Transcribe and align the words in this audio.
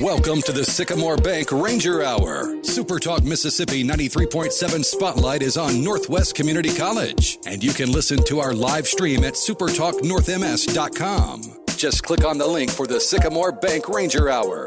Welcome 0.00 0.40
to 0.42 0.52
the 0.52 0.64
Sycamore 0.64 1.16
Bank 1.16 1.50
Ranger 1.50 2.02
Hour. 2.02 2.62
Super 2.62 2.98
Talk 2.98 3.24
Mississippi 3.24 3.82
93.7 3.82 4.84
Spotlight 4.84 5.40
is 5.40 5.56
on 5.56 5.82
Northwest 5.82 6.34
Community 6.34 6.68
College, 6.68 7.38
and 7.46 7.64
you 7.64 7.72
can 7.72 7.90
listen 7.90 8.22
to 8.24 8.40
our 8.40 8.52
live 8.52 8.86
stream 8.86 9.24
at 9.24 9.32
supertalknorthms.com. 9.34 11.64
Just 11.78 12.02
click 12.02 12.26
on 12.26 12.36
the 12.36 12.46
link 12.46 12.70
for 12.70 12.86
the 12.86 13.00
Sycamore 13.00 13.52
Bank 13.52 13.88
Ranger 13.88 14.28
Hour. 14.28 14.66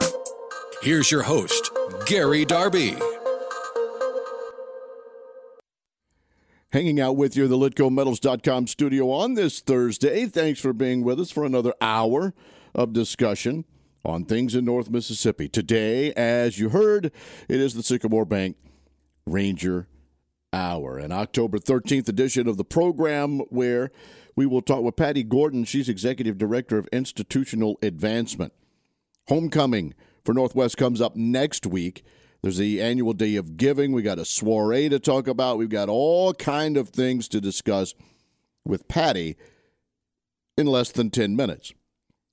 Here's 0.82 1.12
your 1.12 1.22
host, 1.22 1.70
Gary 2.08 2.44
Darby. 2.44 2.98
Hanging 6.72 7.00
out 7.00 7.18
with 7.18 7.38
you 7.38 7.48
the 7.48 7.56
LitcoMetals.com 7.56 8.66
studio 8.66 9.12
on 9.12 9.36
this 9.36 9.60
Thursday. 9.60 10.26
Thanks 10.26 10.60
for 10.60 10.74
being 10.74 11.04
with 11.04 11.20
us 11.20 11.30
for 11.30 11.46
another 11.46 11.76
hour 11.82 12.34
of 12.74 12.94
discussion 12.94 13.66
on 14.06 14.26
things 14.26 14.56
in 14.56 14.66
North 14.66 14.90
Mississippi. 14.90 15.48
Today, 15.48 16.14
as 16.14 16.60
you 16.60 16.70
heard, 16.70 17.06
it 17.48 17.60
is 17.60 17.74
the 17.74 17.84
Sycamore 17.84 18.26
Bank 18.26 18.58
Ranger 19.26 19.88
Hour, 20.52 20.98
an 20.98 21.12
October 21.12 21.60
13th 21.60 22.10
edition 22.10 22.48
of 22.48 22.58
the 22.58 22.64
program 22.64 23.40
where 23.50 23.92
we 24.36 24.46
will 24.46 24.62
talk 24.62 24.82
with 24.84 24.96
Patti 24.96 25.24
Gordon. 25.24 25.64
She's 25.64 25.90
Executive 25.90 26.38
Director 26.38 26.78
of 26.78 26.88
Institutional 26.92 27.78
Advancement. 27.82 28.54
Homecoming 29.28 29.94
for 30.24 30.34
Northwest 30.34 30.78
comes 30.78 31.02
up 31.02 31.16
next 31.16 31.66
week. 31.66 32.04
There's 32.42 32.58
the 32.58 32.82
annual 32.82 33.14
day 33.14 33.36
of 33.36 33.58
giving. 33.58 33.92
We 33.92 34.02
got 34.02 34.18
a 34.18 34.26
soiree 34.26 34.90
to 34.90 35.00
talk 35.00 35.28
about. 35.28 35.58
We've 35.58 35.70
got 35.70 35.90
all 35.90 36.34
kind 36.34 36.78
of 36.78 36.90
things 36.90 37.28
to 37.30 37.42
discuss 37.42 37.94
with 38.66 38.88
Patti 38.88 39.36
in 40.58 40.68
less 40.68 40.92
than 40.92 41.10
10 41.10 41.36
minutes. 41.36 41.74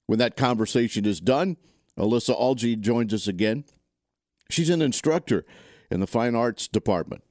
When 0.06 0.18
that 0.18 0.36
conversation 0.36 1.04
is 1.04 1.20
done, 1.20 1.56
Alyssa 1.98 2.38
Algee 2.38 2.78
joins 2.78 3.12
us 3.12 3.26
again. 3.26 3.64
She's 4.50 4.70
an 4.70 4.82
instructor 4.82 5.44
in 5.90 6.00
the 6.00 6.06
fine 6.06 6.34
arts 6.34 6.68
department. 6.68 7.22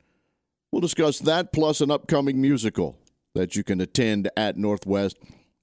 We'll 0.71 0.81
discuss 0.81 1.19
that 1.19 1.53
plus 1.53 1.79
an 1.79 1.91
upcoming 1.91 2.41
musical 2.41 2.97
that 3.33 3.55
you 3.55 3.63
can 3.63 3.79
attend 3.79 4.29
at 4.35 4.57
Northwest 4.57 5.17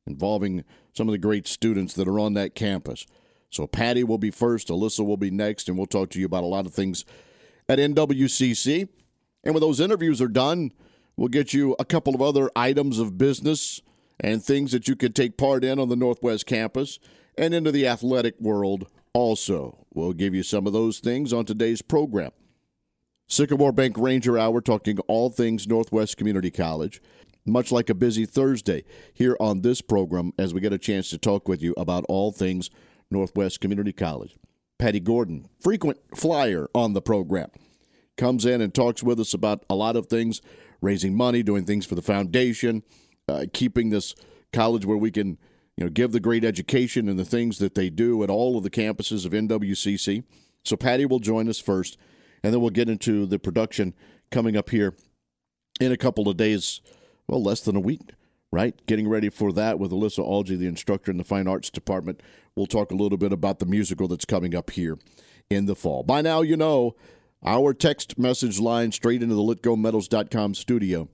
involving 0.07 0.65
some 0.95 1.09
of 1.09 1.13
the 1.13 1.19
great 1.19 1.47
students 1.47 1.95
that 1.95 2.09
are 2.09 2.19
on 2.19 2.35
that 2.35 2.55
campus. 2.55 3.07
So 3.51 3.67
Patti 3.67 4.05
will 4.05 4.19
be 4.19 4.31
first, 4.31 4.69
Alyssa 4.69 5.05
will 5.05 5.19
be 5.19 5.31
next, 5.31 5.69
and 5.69 5.77
we'll 5.77 5.87
talk 5.87 6.11
to 6.11 6.21
you 6.21 6.27
about 6.27 6.45
a 6.45 6.47
lot 6.47 6.65
of 6.65 6.73
things 6.73 7.05
at 7.69 7.79
NWCC. 7.79 8.89
And 9.45 9.55
when 9.55 9.61
those 9.61 9.81
interviews 9.81 10.23
are 10.23 10.29
done, 10.29 10.73
we'll 11.17 11.29
get 11.29 11.53
you 11.53 11.77
a 11.79 11.85
couple 11.85 12.15
of 12.15 12.23
other 12.23 12.51
items 12.57 12.99
of 12.99 13.19
business 13.19 13.83
and 14.23 14.43
things 14.43 14.73
that 14.73 14.89
you 14.89 14.97
can 14.97 15.13
take 15.13 15.37
part 15.37 15.65
in 15.65 15.79
on 15.79 15.89
the 15.89 15.97
Northwest 15.97 16.47
campus 16.47 16.99
and 17.37 17.53
into 17.53 17.73
the 17.73 17.87
athletic 17.87 18.41
world 18.41 18.87
also. 19.13 19.85
We'll 19.93 20.13
give 20.13 20.35
you 20.35 20.43
some 20.43 20.67
of 20.67 20.73
those 20.73 21.01
things 21.01 21.33
on 21.33 21.45
today's 21.45 21.83
program. 21.83 22.31
Sycamore 23.29 23.73
Bank 23.73 23.99
Ranger 23.99 24.39
Hour 24.39 24.61
talking 24.61 24.99
all 25.01 25.31
things 25.31 25.67
Northwest 25.67 26.17
Community 26.17 26.51
College. 26.51 27.03
Much 27.45 27.73
like 27.73 27.91
a 27.91 27.95
busy 27.95 28.25
Thursday 28.25 28.85
here 29.13 29.37
on 29.41 29.63
this 29.63 29.81
program, 29.81 30.33
as 30.39 30.55
we 30.55 30.61
get 30.61 30.73
a 30.73 30.79
chance 30.79 31.11
to 31.11 31.19
talk 31.19 31.49
with 31.49 31.61
you 31.61 31.75
about 31.77 32.05
all 32.09 32.31
things 32.31 32.71
Northwest 33.11 33.61
Community 33.61 33.93
College. 33.93 34.37
Patti 34.79 35.01
Gordon, 35.01 35.49
frequent 35.61 35.99
flyer 36.15 36.69
on 36.75 36.93
the 36.93 37.03
program, 37.03 37.51
comes 38.17 38.45
in 38.45 38.61
and 38.61 38.73
talks 38.73 39.03
with 39.03 39.19
us 39.19 39.35
about 39.35 39.65
a 39.69 39.75
lot 39.75 39.97
of 39.97 40.07
things 40.07 40.41
raising 40.81 41.17
money, 41.17 41.43
doing 41.43 41.65
things 41.65 41.87
for 41.87 41.95
the 41.95 42.03
foundation, 42.03 42.83
uh, 43.29 43.47
keeping 43.53 43.91
this 43.91 44.15
college 44.53 44.85
where 44.85 44.97
we 44.97 45.11
can 45.11 45.39
you 45.77 45.85
know 45.85 45.91
give 45.91 46.13
the 46.13 46.21
great 46.21 46.45
education 46.45 47.09
and 47.09 47.19
the 47.19 47.25
things 47.25 47.59
that 47.59 47.75
they 47.75 47.91
do 47.91 48.23
at 48.23 48.31
all 48.31 48.57
of 48.57 48.63
the 48.63 48.71
campuses 48.71 49.25
of 49.25 49.33
NWCC. 49.33 50.25
So 50.65 50.77
Patti 50.77 51.07
will 51.07 51.19
join 51.19 51.49
us 51.49 51.59
first, 51.59 51.97
and 52.43 52.53
then 52.53 52.61
we'll 52.61 52.71
get 52.71 52.89
into 52.89 53.27
the 53.27 53.39
production 53.39 53.95
coming 54.31 54.57
up 54.57 54.71
here 54.71 54.95
in 55.81 55.93
a 55.93 55.97
couple 55.97 56.29
of 56.29 56.37
days. 56.37 56.81
Well, 57.27 57.43
less 57.43 57.61
than 57.61 57.77
a 57.77 57.81
week, 57.81 58.11
right? 58.51 58.75
Getting 58.87 59.09
ready 59.09 59.31
for 59.31 59.53
that 59.53 59.79
with 59.79 59.91
Alyssa 59.91 60.27
Algee, 60.27 60.59
the 60.59 60.67
instructor 60.67 61.11
in 61.11 61.17
the 61.17 61.25
fine 61.25 61.49
arts 61.49 61.71
department. 61.71 62.21
We'll 62.55 62.67
talk 62.67 62.91
a 62.91 62.97
little 62.97 63.17
bit 63.17 63.33
about 63.33 63.59
the 63.59 63.67
musical 63.67 64.09
that's 64.09 64.25
coming 64.25 64.55
up 64.55 64.71
here 64.71 64.99
in 65.49 65.67
the 65.67 65.75
fall. 65.75 66.03
By 66.03 66.21
now, 66.21 66.43
you 66.43 66.57
know 66.57 66.97
our 67.45 67.73
text 67.75 68.19
message 68.19 68.61
line 68.61 68.93
straight 68.93 69.23
into 69.23 69.35
the 69.35 69.41
litgometals.com 69.43 70.55
studio 70.55 71.09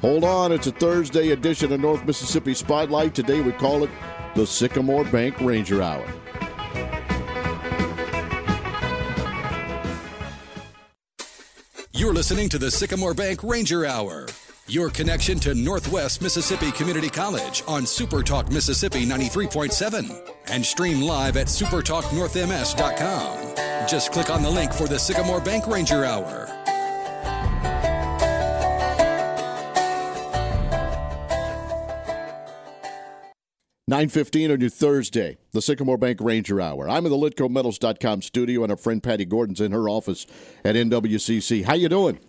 Hold 0.00 0.22
on, 0.22 0.52
it's 0.52 0.68
a 0.68 0.72
Thursday 0.72 1.30
edition 1.30 1.72
of 1.72 1.80
North 1.80 2.04
Mississippi 2.04 2.54
Spotlight. 2.54 3.14
Today 3.14 3.40
we 3.40 3.50
call 3.52 3.82
it 3.82 3.90
the 4.36 4.46
Sycamore 4.46 5.02
Bank 5.04 5.40
Ranger 5.40 5.82
Hour. 5.82 6.06
Listening 12.16 12.48
to 12.48 12.58
the 12.58 12.70
Sycamore 12.70 13.12
Bank 13.12 13.44
Ranger 13.44 13.84
Hour. 13.84 14.26
Your 14.68 14.88
connection 14.88 15.38
to 15.40 15.54
Northwest 15.54 16.22
Mississippi 16.22 16.72
Community 16.72 17.10
College 17.10 17.62
on 17.68 17.82
Supertalk 17.82 18.50
Mississippi 18.50 19.04
93.7 19.04 20.32
and 20.46 20.64
stream 20.64 21.02
live 21.02 21.36
at 21.36 21.48
supertalknorthms.com. 21.48 23.86
Just 23.86 24.12
click 24.12 24.30
on 24.30 24.42
the 24.42 24.48
link 24.48 24.72
for 24.72 24.88
the 24.88 24.98
Sycamore 24.98 25.42
Bank 25.42 25.66
Ranger 25.66 26.06
Hour. 26.06 26.55
9.15 33.96 34.52
on 34.52 34.60
your 34.60 34.68
Thursday, 34.68 35.38
the 35.52 35.62
Sycamore 35.62 35.96
Bank 35.96 36.20
Ranger 36.20 36.60
Hour. 36.60 36.86
I'm 36.86 37.06
in 37.06 37.10
the 37.10 37.16
LitcoMetals.com 37.16 38.20
studio, 38.20 38.62
and 38.62 38.70
our 38.70 38.76
friend 38.76 39.02
Patti 39.02 39.24
Gordon's 39.24 39.58
in 39.58 39.72
her 39.72 39.88
office 39.88 40.26
at 40.66 40.74
NWCC. 40.74 41.64
How 41.64 41.72
you 41.72 41.88
doing? 41.88 42.20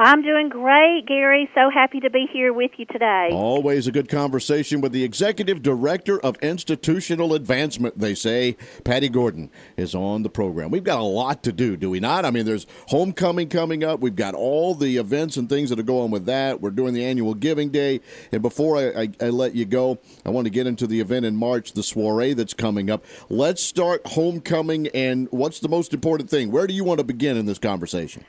I'm 0.00 0.22
doing 0.22 0.48
great, 0.48 1.06
Gary. 1.08 1.50
So 1.56 1.70
happy 1.74 1.98
to 1.98 2.08
be 2.08 2.28
here 2.32 2.52
with 2.52 2.70
you 2.76 2.84
today. 2.84 3.30
Always 3.32 3.88
a 3.88 3.90
good 3.90 4.08
conversation 4.08 4.80
with 4.80 4.92
the 4.92 5.02
Executive 5.02 5.60
Director 5.60 6.20
of 6.20 6.36
Institutional 6.36 7.34
Advancement, 7.34 7.98
they 7.98 8.14
say. 8.14 8.56
Patti 8.84 9.08
Gordon 9.08 9.50
is 9.76 9.96
on 9.96 10.22
the 10.22 10.28
program. 10.30 10.70
We've 10.70 10.84
got 10.84 11.00
a 11.00 11.02
lot 11.02 11.42
to 11.42 11.52
do, 11.52 11.76
do 11.76 11.90
we 11.90 11.98
not? 11.98 12.24
I 12.24 12.30
mean, 12.30 12.46
there's 12.46 12.64
homecoming 12.86 13.48
coming 13.48 13.82
up. 13.82 13.98
We've 13.98 14.14
got 14.14 14.36
all 14.36 14.76
the 14.76 14.98
events 14.98 15.36
and 15.36 15.48
things 15.48 15.68
that 15.70 15.80
are 15.80 15.82
going 15.82 16.12
with 16.12 16.26
that. 16.26 16.60
We're 16.60 16.70
doing 16.70 16.94
the 16.94 17.04
annual 17.04 17.34
Giving 17.34 17.70
Day. 17.70 18.00
And 18.30 18.40
before 18.40 18.76
I, 18.76 19.02
I, 19.02 19.08
I 19.20 19.28
let 19.30 19.56
you 19.56 19.64
go, 19.64 19.98
I 20.24 20.30
want 20.30 20.44
to 20.44 20.50
get 20.50 20.68
into 20.68 20.86
the 20.86 21.00
event 21.00 21.26
in 21.26 21.34
March, 21.34 21.72
the 21.72 21.82
soiree 21.82 22.34
that's 22.34 22.54
coming 22.54 22.88
up. 22.88 23.04
Let's 23.28 23.64
start 23.64 24.06
homecoming 24.06 24.86
and 24.94 25.26
what's 25.32 25.58
the 25.58 25.68
most 25.68 25.92
important 25.92 26.30
thing? 26.30 26.52
Where 26.52 26.68
do 26.68 26.72
you 26.72 26.84
want 26.84 26.98
to 26.98 27.04
begin 27.04 27.36
in 27.36 27.46
this 27.46 27.58
conversation? 27.58 28.24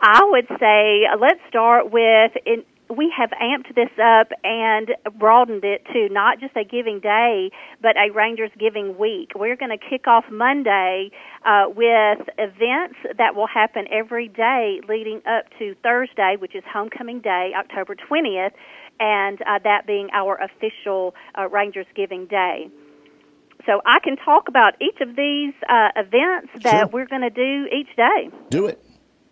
I 0.00 0.20
would 0.24 0.46
say 0.58 1.02
uh, 1.04 1.18
let's 1.18 1.40
start 1.48 1.90
with 1.92 2.32
in, 2.46 2.64
we 2.88 3.12
have 3.16 3.30
amped 3.30 3.74
this 3.74 3.90
up 4.02 4.32
and 4.42 4.90
broadened 5.18 5.64
it 5.64 5.84
to 5.92 6.08
not 6.12 6.40
just 6.40 6.56
a 6.56 6.64
giving 6.64 6.98
day, 7.00 7.50
but 7.80 7.96
a 7.96 8.10
Rangers 8.12 8.50
Giving 8.58 8.98
Week. 8.98 9.30
We're 9.34 9.56
going 9.56 9.70
to 9.70 9.78
kick 9.78 10.08
off 10.08 10.24
Monday 10.30 11.10
uh, 11.44 11.66
with 11.68 12.18
events 12.36 12.96
that 13.16 13.36
will 13.36 13.46
happen 13.46 13.86
every 13.92 14.28
day 14.28 14.80
leading 14.88 15.18
up 15.18 15.44
to 15.58 15.76
Thursday, 15.82 16.36
which 16.38 16.56
is 16.56 16.64
Homecoming 16.72 17.20
Day, 17.20 17.52
October 17.56 17.94
20th, 17.94 18.52
and 18.98 19.40
uh, 19.42 19.60
that 19.62 19.86
being 19.86 20.08
our 20.12 20.36
official 20.36 21.14
uh, 21.38 21.48
Rangers 21.48 21.86
Giving 21.94 22.26
Day. 22.26 22.70
So 23.66 23.80
I 23.84 24.00
can 24.02 24.16
talk 24.16 24.48
about 24.48 24.74
each 24.80 25.00
of 25.00 25.14
these 25.14 25.54
uh, 25.68 25.88
events 25.94 26.48
that 26.62 26.80
sure. 26.80 26.86
we're 26.88 27.06
going 27.06 27.22
to 27.22 27.30
do 27.30 27.68
each 27.70 27.94
day. 27.94 28.30
Do 28.48 28.66
it. 28.66 28.82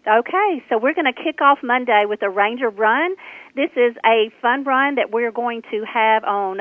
Okay, 0.08 0.64
so 0.70 0.78
we're 0.78 0.94
going 0.94 1.12
to 1.12 1.12
kick 1.12 1.42
off 1.42 1.58
Monday 1.62 2.04
with 2.06 2.22
a 2.22 2.30
Ranger 2.30 2.70
Run. 2.70 3.14
This 3.54 3.68
is 3.76 3.94
a 4.06 4.30
fun 4.40 4.64
run 4.64 4.94
that 4.94 5.10
we're 5.12 5.32
going 5.32 5.60
to 5.70 5.84
have 5.84 6.24
on 6.24 6.60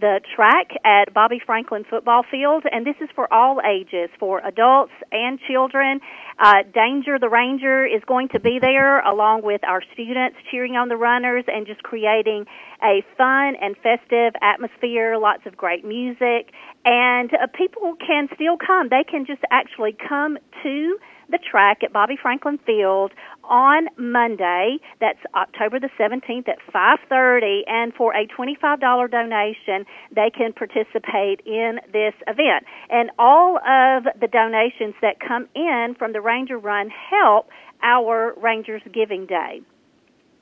the 0.00 0.20
track 0.34 0.68
at 0.82 1.12
Bobby 1.12 1.38
Franklin 1.44 1.84
Football 1.84 2.22
Field, 2.30 2.64
and 2.70 2.86
this 2.86 2.96
is 3.02 3.10
for 3.14 3.30
all 3.30 3.60
ages, 3.60 4.08
for 4.18 4.40
adults 4.46 4.92
and 5.12 5.38
children. 5.46 6.00
Uh, 6.38 6.62
Danger 6.72 7.18
the 7.18 7.28
Ranger 7.28 7.84
is 7.84 8.00
going 8.06 8.28
to 8.28 8.40
be 8.40 8.58
there 8.58 9.00
along 9.00 9.42
with 9.42 9.62
our 9.64 9.82
students 9.92 10.38
cheering 10.50 10.76
on 10.76 10.88
the 10.88 10.96
runners 10.96 11.44
and 11.48 11.66
just 11.66 11.82
creating 11.82 12.46
a 12.82 13.04
fun 13.18 13.56
and 13.60 13.76
festive 13.76 14.32
atmosphere, 14.40 15.18
lots 15.18 15.44
of 15.44 15.54
great 15.54 15.84
music, 15.84 16.48
and 16.86 17.28
uh, 17.34 17.46
people 17.52 17.94
can 18.00 18.28
still 18.34 18.56
come. 18.56 18.88
They 18.88 19.04
can 19.04 19.26
just 19.26 19.42
actually 19.50 19.94
come 20.08 20.38
to 20.62 20.96
the 21.30 21.38
track 21.38 21.82
at 21.82 21.92
Bobby 21.92 22.16
Franklin 22.20 22.58
Field 22.64 23.12
on 23.44 23.88
Monday. 23.96 24.78
That's 25.00 25.18
October 25.34 25.80
the 25.80 25.90
17th 25.98 26.48
at 26.48 26.58
5:30 26.72 27.64
and 27.66 27.94
for 27.94 28.14
a 28.14 28.26
$25 28.26 29.08
donation, 29.08 29.86
they 30.10 30.30
can 30.30 30.52
participate 30.52 31.40
in 31.44 31.80
this 31.92 32.14
event. 32.26 32.66
And 32.90 33.10
all 33.18 33.58
of 33.58 34.04
the 34.20 34.28
donations 34.28 34.94
that 35.02 35.20
come 35.20 35.48
in 35.54 35.94
from 35.98 36.12
the 36.12 36.20
Ranger 36.20 36.58
Run 36.58 36.90
help 36.90 37.48
our 37.82 38.34
Rangers 38.36 38.82
Giving 38.92 39.26
Day 39.26 39.62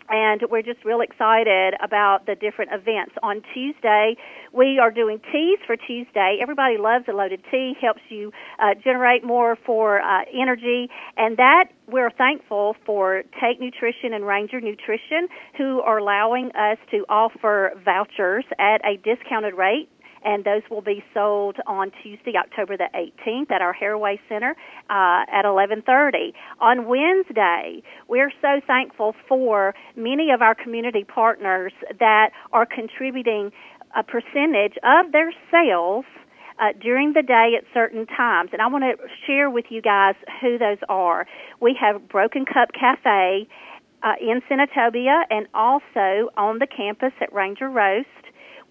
and 0.08 0.42
we're 0.50 0.62
just 0.62 0.84
real 0.84 1.00
excited 1.00 1.74
about 1.82 2.26
the 2.26 2.34
different 2.34 2.72
events. 2.72 3.12
On 3.22 3.42
Tuesday, 3.52 4.16
we 4.52 4.78
are 4.78 4.90
doing 4.90 5.20
teas 5.32 5.58
for 5.66 5.76
Tuesday. 5.76 6.38
Everybody 6.40 6.76
loves 6.78 7.04
a 7.08 7.12
loaded 7.12 7.42
tea, 7.50 7.74
helps 7.80 8.02
you 8.08 8.32
uh, 8.58 8.74
generate 8.82 9.24
more 9.24 9.56
for 9.64 10.00
uh, 10.00 10.24
energy, 10.32 10.88
and 11.16 11.36
that 11.36 11.66
we're 11.86 12.10
thankful 12.10 12.76
for 12.86 13.22
Take 13.40 13.60
Nutrition 13.60 14.12
and 14.12 14.26
Ranger 14.26 14.60
Nutrition, 14.60 15.28
who 15.58 15.80
are 15.80 15.98
allowing 15.98 16.50
us 16.54 16.78
to 16.90 17.04
offer 17.08 17.72
vouchers 17.84 18.44
at 18.58 18.80
a 18.84 18.96
discounted 18.96 19.54
rate 19.54 19.88
and 20.24 20.44
those 20.44 20.62
will 20.70 20.80
be 20.80 21.04
sold 21.12 21.56
on 21.66 21.92
Tuesday, 22.02 22.34
October 22.36 22.76
the 22.76 22.88
18th 22.94 23.50
at 23.50 23.62
our 23.62 23.74
Haraway 23.74 24.18
Center 24.28 24.56
uh, 24.90 25.24
at 25.30 25.44
11:30. 25.44 26.32
On 26.60 26.86
Wednesday, 26.86 27.82
we're 28.08 28.32
so 28.40 28.60
thankful 28.66 29.14
for 29.28 29.74
many 29.96 30.30
of 30.30 30.42
our 30.42 30.54
community 30.54 31.04
partners 31.04 31.72
that 31.98 32.30
are 32.52 32.66
contributing 32.66 33.52
a 33.96 34.02
percentage 34.02 34.76
of 34.82 35.12
their 35.12 35.32
sales 35.50 36.04
uh, 36.58 36.72
during 36.80 37.12
the 37.12 37.22
day 37.22 37.52
at 37.56 37.64
certain 37.72 38.06
times. 38.06 38.50
And 38.52 38.62
I 38.62 38.66
want 38.68 38.84
to 38.84 38.96
share 39.26 39.50
with 39.50 39.66
you 39.70 39.82
guys 39.82 40.14
who 40.40 40.58
those 40.58 40.78
are. 40.88 41.26
We 41.60 41.76
have 41.80 42.08
Broken 42.08 42.44
Cup 42.44 42.70
Cafe 42.72 43.48
uh, 44.02 44.12
in 44.20 44.40
Senatobia 44.50 45.22
and 45.30 45.46
also 45.54 46.30
on 46.36 46.58
the 46.58 46.66
campus 46.66 47.12
at 47.20 47.32
Ranger 47.32 47.68
Roast. 47.68 48.08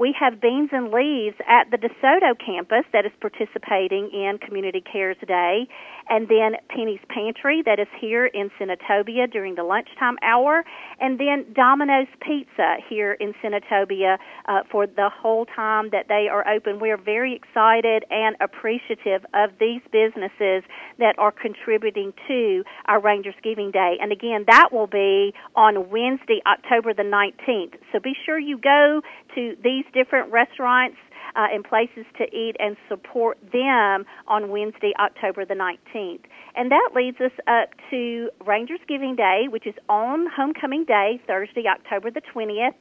We 0.03 0.13
have 0.19 0.41
Beans 0.41 0.67
and 0.73 0.91
Leaves 0.91 1.37
at 1.47 1.71
the 1.71 1.77
DeSoto 1.77 2.35
campus 2.37 2.83
that 2.91 3.05
is 3.05 3.13
participating 3.21 4.11
in 4.11 4.37
Community 4.37 4.81
Cares 4.81 5.15
Day, 5.25 5.65
and 6.09 6.27
then 6.27 6.55
Penny's 6.69 6.99
Pantry 7.09 7.61
that 7.65 7.79
is 7.79 7.87
here 7.99 8.25
in 8.25 8.49
Senatobia 8.59 9.31
during 9.31 9.55
the 9.55 9.63
lunchtime 9.63 10.17
hour, 10.21 10.63
and 10.99 11.19
then 11.19 11.45
Domino's 11.53 12.07
Pizza 12.21 12.77
here 12.89 13.13
in 13.13 13.33
Senatobia 13.43 14.17
uh, 14.47 14.61
for 14.71 14.87
the 14.87 15.09
whole 15.09 15.45
time 15.45 15.89
that 15.91 16.07
they 16.07 16.27
are 16.31 16.47
open. 16.47 16.79
We 16.79 16.91
are 16.91 16.97
very 16.97 17.35
excited 17.35 18.05
and 18.09 18.35
appreciative 18.41 19.25
of 19.33 19.51
these 19.59 19.81
businesses 19.91 20.63
that 20.99 21.15
are 21.17 21.31
contributing 21.31 22.13
to 22.27 22.63
our 22.85 22.99
Rangers 22.99 23.35
Giving 23.43 23.71
Day. 23.71 23.97
And 24.01 24.11
again, 24.11 24.45
that 24.47 24.69
will 24.71 24.87
be 24.87 25.33
on 25.55 25.89
Wednesday, 25.89 26.41
October 26.45 26.93
the 26.93 27.03
19th. 27.03 27.75
So 27.91 27.99
be 27.99 28.13
sure 28.25 28.39
you 28.39 28.57
go 28.57 29.01
to 29.35 29.55
these 29.63 29.85
different 29.93 30.31
restaurants 30.31 30.97
uh, 31.35 31.47
and 31.51 31.63
places 31.63 32.05
to 32.17 32.23
eat 32.35 32.55
and 32.59 32.75
support 32.89 33.37
them 33.51 34.05
on 34.27 34.49
Wednesday, 34.49 34.93
October 34.99 35.45
the 35.45 35.53
19th. 35.53 36.23
And 36.55 36.71
that 36.71 36.89
leads 36.95 37.19
us 37.19 37.31
up 37.47 37.69
to 37.89 38.29
Rangers 38.45 38.79
Giving 38.87 39.15
Day, 39.15 39.45
which 39.49 39.65
is 39.65 39.75
on 39.89 40.27
Homecoming 40.35 40.85
Day, 40.85 41.21
Thursday, 41.25 41.63
October 41.67 42.11
the 42.11 42.21
20th. 42.21 42.75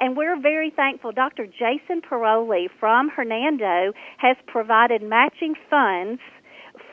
And 0.00 0.16
we're 0.16 0.40
very 0.40 0.70
thankful. 0.70 1.12
Dr. 1.12 1.46
Jason 1.46 2.00
Paroli 2.00 2.68
from 2.78 3.10
Hernando 3.10 3.92
has 4.18 4.36
provided 4.46 5.02
matching 5.02 5.54
funds 5.68 6.20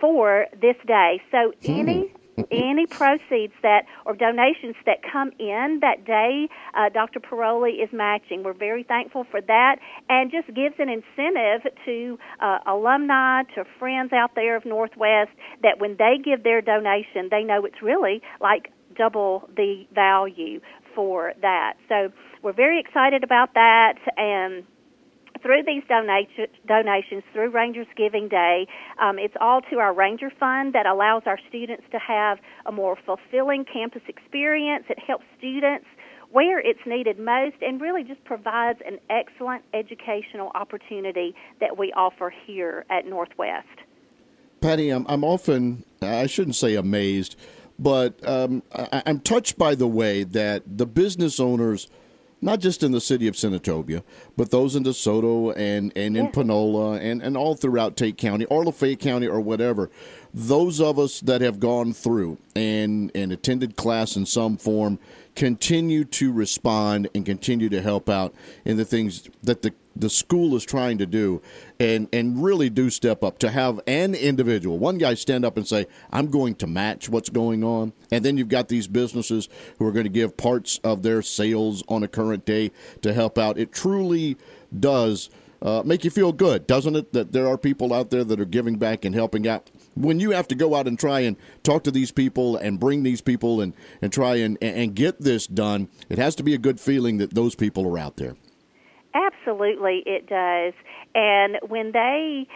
for 0.02 0.48
this 0.54 0.76
day. 0.88 1.22
So 1.32 1.54
hmm. 1.64 1.80
any 1.80 2.14
any 2.52 2.86
proceeds 2.86 3.54
that 3.62 3.86
or 4.06 4.16
donations 4.16 4.76
that 4.86 4.98
come 5.12 5.32
in 5.40 5.80
that 5.82 6.06
day, 6.06 6.48
uh, 6.74 6.90
Dr. 6.90 7.20
Paroli 7.20 7.84
is 7.84 7.90
matching. 7.92 8.44
We're 8.44 8.54
very 8.54 8.84
thankful 8.84 9.26
for 9.30 9.42
that, 9.42 9.78
and 10.10 10.32
just 10.32 10.48
gives 10.48 10.76
an 10.80 10.90
incentive 10.90 11.72
to 11.86 12.20
uh, 12.42 12.60
alumni, 12.68 13.44
to 13.56 13.66
friends 13.80 14.14
out 14.14 14.32
there 14.36 14.56
of 14.56 14.66
Northwest 14.66 15.32
that 15.64 15.80
when 15.80 15.96
they 15.98 16.18
give 16.24 16.44
their 16.44 16.62
donation, 16.62 17.30
they 17.32 17.44
know 17.44 17.66
it's 17.66 17.82
really 17.82 18.22
like 18.42 18.72
double 18.98 19.50
the 19.56 19.86
value 19.94 20.60
for 20.94 21.34
that. 21.42 21.74
So 21.90 22.12
we're 22.42 22.54
very 22.54 22.80
excited 22.80 23.24
about 23.24 23.54
that, 23.54 23.96
and 24.18 24.64
through 25.46 25.62
these 25.64 25.84
donation, 25.88 26.48
donations, 26.68 27.22
through 27.32 27.52
Rangers 27.52 27.86
Giving 27.96 28.28
Day, 28.28 28.66
um, 29.00 29.20
it's 29.20 29.36
all 29.40 29.62
to 29.70 29.78
our 29.78 29.94
Ranger 29.94 30.32
Fund 30.40 30.74
that 30.74 30.88
allows 30.88 31.22
our 31.28 31.38
students 31.48 31.84
to 31.92 32.00
have 32.00 32.40
a 32.66 32.72
more 32.72 32.98
fulfilling 33.06 33.64
campus 33.64 34.02
experience. 34.08 34.86
It 34.90 34.98
helps 34.98 35.24
students 35.38 35.86
where 36.32 36.60
it's 36.60 36.80
needed 36.88 37.20
most 37.20 37.58
and 37.62 37.80
really 37.80 38.04
just 38.04 38.24
provides 38.24 38.80
an 38.88 38.98
excellent 39.12 39.64
educational 39.76 40.50
opportunity 40.56 41.36
that 41.62 41.78
we 41.78 41.94
offer 41.94 42.34
here 42.48 42.84
at 42.90 43.06
Northwest. 43.06 43.68
Patti, 44.62 44.90
I'm, 44.90 45.06
I'm 45.08 45.24
often, 45.24 45.86
I 46.02 46.26
shouldn't 46.26 46.56
say 46.56 46.74
amazed, 46.74 47.36
but 47.78 48.28
um, 48.28 48.64
I, 48.74 49.04
I'm 49.06 49.20
touched 49.20 49.60
by 49.60 49.76
the 49.76 49.88
way 49.88 50.24
that 50.24 50.64
the 50.66 50.88
business 50.88 51.40
owners– 51.40 51.88
not 52.42 52.60
just 52.60 52.84
in 52.84 52.92
the 52.92 53.02
city 53.02 53.28
of 53.28 53.36
Senatobia, 53.36 54.04
but 54.38 54.52
those 54.52 54.76
in 54.76 54.84
DeSoto 54.84 55.54
and, 55.56 55.92
and 55.96 56.18
in 56.18 56.26
yeah. 56.26 56.32
Panola 56.32 57.00
and, 57.00 57.22
and 57.22 57.36
all 57.36 57.56
throughout 57.56 57.98
Tate 57.98 58.18
County 58.18 58.46
or 58.46 58.64
Lafayette 58.66 59.00
County 59.00 59.28
or 59.28 59.40
whatever. 59.40 59.90
Those 60.34 60.82
of 60.82 61.00
us 61.00 61.22
that 61.22 61.42
have 61.42 61.60
gone 61.60 61.94
through 61.94 62.38
and, 62.56 63.12
and 63.16 63.32
attended 63.32 63.76
class 63.76 64.16
in 64.16 64.26
some 64.26 64.58
form 64.58 65.00
continue 65.36 66.06
to 66.06 66.32
respond 66.32 67.10
and 67.14 67.26
continue 67.26 67.70
to 67.70 67.82
help 67.82 68.10
out 68.10 68.34
in 68.64 68.78
the 68.78 68.86
things 68.86 69.30
that 69.44 69.62
the 69.62 69.74
the 69.98 70.10
school 70.10 70.56
is 70.56 70.66
trying 70.66 70.98
to 70.98 71.06
do 71.06 71.42
and 71.80 72.10
and 72.12 72.44
really 72.44 72.70
do 72.70 72.90
step 72.90 73.24
up 73.24 73.40
to 73.40 73.50
have 73.50 73.80
an 73.88 74.14
individual. 74.14 74.78
One 74.78 74.98
guy 74.98 75.14
stand 75.14 75.46
up 75.46 75.56
and 75.56 75.68
say 75.68 75.88
i'm 76.12 76.28
going 76.28 76.56
to 76.56 76.68
match 76.68 77.08
what's 77.08 77.30
going 77.30 77.64
on. 77.64 77.94
And 78.12 78.26
then 78.26 78.38
you've 78.38 78.50
got 78.50 78.68
these 78.68 78.88
businesses 78.88 79.48
who 79.80 79.86
are 79.86 79.92
going 79.92 80.06
to 80.06 80.10
give 80.10 80.36
parts 80.38 80.80
of 80.84 81.04
their 81.04 81.22
sales 81.22 81.84
on 81.88 82.04
a 82.04 82.08
current 82.08 82.46
day 82.46 82.72
to 83.02 83.14
help 83.14 83.38
out. 83.38 83.58
It 83.58 83.72
truly 83.72 84.38
does 84.78 85.30
uh, 85.62 85.82
make 85.86 86.04
you 86.04 86.12
feel 86.12 86.34
good 86.34 86.68
doesn't 86.68 86.96
it 86.98 87.14
that 87.14 87.32
there 87.32 87.48
are 87.48 87.58
people 87.58 87.94
out 87.94 88.10
there 88.10 88.26
that 88.26 88.40
are 88.40 88.46
giving 88.46 88.76
back 88.76 89.06
and 89.06 89.16
helping 89.16 89.48
out 89.48 89.72
when 89.96 90.20
you 90.20 90.32
have 90.32 90.48
to 90.50 90.56
go 90.56 90.76
out 90.76 90.88
and 90.88 91.00
try 91.00 91.22
and 91.22 91.38
talk 91.64 91.84
to 91.84 91.92
these 91.92 92.12
people 92.12 92.58
and 92.58 92.80
bring 92.80 93.04
these 93.04 93.22
people 93.22 93.62
and, 93.62 93.74
and 94.02 94.12
try 94.14 94.36
and, 94.36 94.58
and 94.62 94.96
get 94.96 95.22
this 95.22 95.48
done, 95.48 95.90
it 96.10 96.18
has 96.18 96.36
to 96.36 96.44
be 96.44 96.54
a 96.54 96.58
good 96.58 96.80
feeling 96.80 97.18
that 97.18 97.34
those 97.34 97.56
people 97.56 97.88
are 97.88 97.98
out 97.98 98.18
there. 98.18 98.36
Absolutely, 99.14 100.04
it 100.06 100.28
does. 100.28 100.74
And 101.14 101.58
when 101.70 101.94
they 101.94 102.48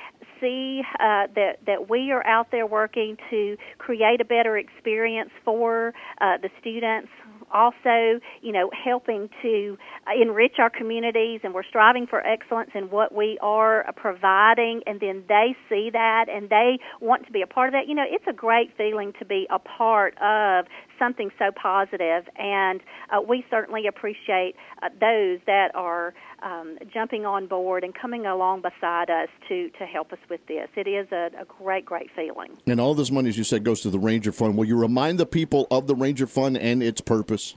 see 0.42 0.82
uh, 1.00 1.28
that 1.36 1.60
that 1.66 1.90
we 1.90 2.12
are 2.12 2.26
out 2.26 2.52
there 2.52 2.66
working 2.66 3.18
to 3.30 3.56
create 3.78 4.20
a 4.20 4.26
better 4.26 4.58
experience 4.58 5.32
for 5.46 5.94
uh, 6.20 6.38
the 6.42 6.50
students, 6.60 7.10
also, 7.52 8.20
you 8.42 8.52
know, 8.52 8.70
helping 8.72 9.30
to 9.42 9.78
uh, 10.08 10.12
enrich 10.22 10.54
our 10.60 10.70
communities, 10.70 11.42
and 11.44 11.54
we're 11.54 11.64
striving 11.64 12.08
for 12.08 12.26
excellence 12.26 12.72
in 12.74 12.90
what 12.90 13.14
we 13.14 13.38
are 13.42 13.86
providing, 13.96 14.82
and 14.86 15.00
then 15.00 15.24
they 15.28 15.56
see 15.68 15.90
that 15.92 16.26
and 16.30 16.50
they 16.50 16.80
want 17.00 17.26
to 17.26 17.32
be 17.32 17.42
a 17.42 17.48
part 17.48 17.70
of 17.70 17.74
that. 17.74 17.88
You 17.88 17.96
know, 17.96 18.06
it's 18.08 18.26
a 18.28 18.34
great 18.34 18.72
feeling 18.78 19.14
to 19.20 19.26
be 19.26 19.48
a 19.50 19.60
part 19.60 20.16
of 20.22 20.66
something 21.00 21.32
so 21.40 21.52
positive, 21.52 22.28
and 22.38 22.82
uh, 23.10 23.22
we 23.22 23.46
certainly 23.50 23.88
appreciate 23.88 24.56
uh, 24.84 24.90
those 25.00 25.40
that 25.48 25.72
are 25.74 26.14
um, 26.44 26.78
jumping 26.94 27.26
on 27.26 27.48
board 27.48 27.84
and 27.84 27.94
coming 27.96 28.26
along 28.26 28.62
beside 28.62 29.10
us 29.10 29.30
to 29.48 29.70
to 29.80 29.86
help 29.86 30.12
us 30.12 30.20
with 30.30 30.42
this. 30.48 30.68
It 30.76 30.88
is 30.88 31.12
a, 31.12 31.32
a 31.42 31.46
great, 31.46 31.86
great 31.86 32.10
feeling. 32.16 32.58
And 32.68 32.80
all 32.80 32.94
this 32.94 33.12
money, 33.12 33.30
as 33.30 33.38
you 33.38 33.44
said, 33.44 33.64
goes 33.64 33.82
to 33.82 33.90
the 33.90 34.00
Ranger 34.00 34.32
Fund. 34.32 34.58
Will 34.58 34.66
you 34.66 34.78
remind 34.78 35.20
the 35.20 35.26
people 35.26 35.68
of 35.72 35.88
the 35.88 35.96
Ranger 35.96 36.28
Fund 36.28 36.58
and 36.58 36.84
its 36.84 37.02
purpose? 37.02 37.56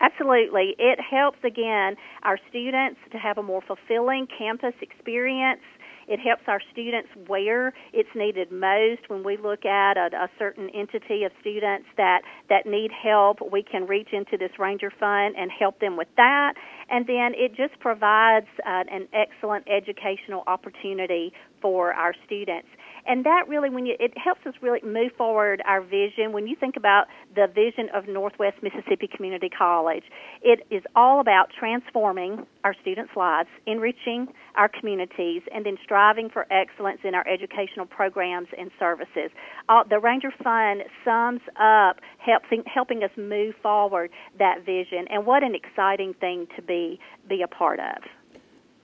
Absolutely. 0.00 0.76
It 0.78 1.00
helps, 1.00 1.38
again, 1.42 1.96
our 2.22 2.38
students 2.48 3.00
to 3.10 3.18
have 3.18 3.36
a 3.36 3.42
more 3.42 3.62
fulfilling 3.66 4.28
campus 4.38 4.74
experience 4.80 5.60
It 6.08 6.20
helps 6.20 6.42
our 6.46 6.60
students 6.72 7.10
where 7.26 7.74
it's 7.92 8.08
needed 8.14 8.50
most. 8.50 9.08
When 9.08 9.22
we 9.22 9.36
look 9.36 9.64
at 9.64 9.96
a, 9.96 10.08
a 10.16 10.30
certain 10.38 10.70
entity 10.70 11.24
of 11.24 11.32
students 11.40 11.86
that, 11.96 12.22
that 12.48 12.66
need 12.66 12.90
help, 12.90 13.38
we 13.52 13.62
can 13.62 13.86
reach 13.86 14.08
into 14.12 14.38
this 14.38 14.50
Ranger 14.58 14.90
Fund 14.98 15.34
and 15.36 15.50
help 15.50 15.80
them 15.80 15.96
with 15.96 16.08
that. 16.16 16.54
And 16.88 17.06
then 17.06 17.32
it 17.36 17.54
just 17.54 17.78
provides 17.80 18.46
uh, 18.66 18.84
an 18.90 19.08
excellent 19.12 19.66
educational 19.68 20.44
opportunity 20.46 21.32
for 21.60 21.92
our 21.92 22.14
students 22.24 22.68
and 23.08 23.24
that 23.24 23.48
really 23.48 23.70
when 23.70 23.86
you 23.86 23.96
it 23.98 24.16
helps 24.16 24.46
us 24.46 24.54
really 24.60 24.80
move 24.84 25.10
forward 25.16 25.62
our 25.66 25.80
vision. 25.80 26.32
When 26.32 26.46
you 26.46 26.54
think 26.54 26.76
about 26.76 27.06
the 27.34 27.46
vision 27.52 27.88
of 27.94 28.06
northwest 28.06 28.56
mississippi 28.62 29.08
community 29.08 29.48
college 29.48 30.04
it 30.42 30.60
is 30.70 30.82
all 30.94 31.20
about 31.20 31.50
transforming 31.58 32.46
our 32.64 32.74
students 32.80 33.12
lives 33.16 33.48
enriching 33.66 34.28
our 34.54 34.68
communities 34.68 35.42
and 35.52 35.64
then 35.64 35.76
striving 35.82 36.28
for 36.28 36.46
excellence 36.52 37.00
in 37.04 37.14
our 37.14 37.26
educational 37.26 37.86
programs 37.86 38.48
and 38.58 38.70
services. 38.78 39.30
Uh, 39.68 39.84
the 39.88 39.98
ranger 39.98 40.32
fund 40.42 40.82
sums 41.04 41.40
up 41.58 42.00
helping 42.18 42.62
helping 42.66 43.02
us 43.02 43.10
move 43.16 43.54
forward 43.62 44.10
that 44.38 44.64
vision 44.64 45.06
and 45.10 45.24
what 45.26 45.42
an 45.42 45.54
exciting 45.54 46.14
thing 46.14 46.46
to 46.54 46.62
be 46.62 47.00
be 47.28 47.42
a 47.42 47.48
part 47.48 47.80
of 47.80 48.02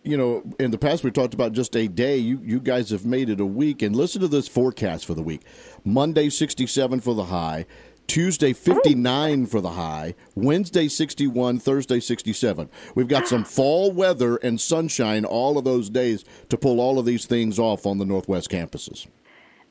you 0.05 0.17
know, 0.17 0.43
in 0.61 0.71
the 0.71 0.79
past 0.79 1.03
we 1.03 1.11
talked 1.11 1.35
about 1.35 1.53
just 1.53 1.75
a 1.75 1.89
day. 1.89 2.17
You 2.17 2.39
you 2.45 2.61
guys 2.61 2.91
have 2.91 3.05
made 3.05 3.31
it 3.31 3.41
a 3.41 3.47
week, 3.47 3.83
and 3.83 3.97
listen 3.97 4.21
to 4.21 4.29
this 4.29 4.47
forecast 4.47 5.07
for 5.07 5.15
the 5.15 5.23
week: 5.23 5.43
Monday, 5.85 6.29
sixty-seven 6.29 7.01
for 7.01 7.15
the 7.15 7.25
high. 7.25 7.67
Tuesday 8.07 8.53
59 8.53 9.47
for 9.47 9.63
the 9.63 9.71
high, 9.71 10.15
Wednesday 10.35 10.89
61, 10.89 11.59
Thursday 11.59 12.01
67. 12.01 12.69
We've 12.95 13.09
got 13.09 13.27
some 13.27 13.45
fall 13.45 13.93
weather 13.93 14.37
and 14.37 14.61
sunshine 14.61 15.25
all 15.25 15.57
of 15.57 15.65
those 15.65 15.89
days 15.89 16.23
to 16.51 16.59
pull 16.59 16.81
all 16.81 16.99
of 16.99 17.07
these 17.07 17.25
things 17.25 17.59
off 17.59 17.87
on 17.87 17.97
the 17.97 18.05
Northwest 18.05 18.51
campuses. 18.51 19.07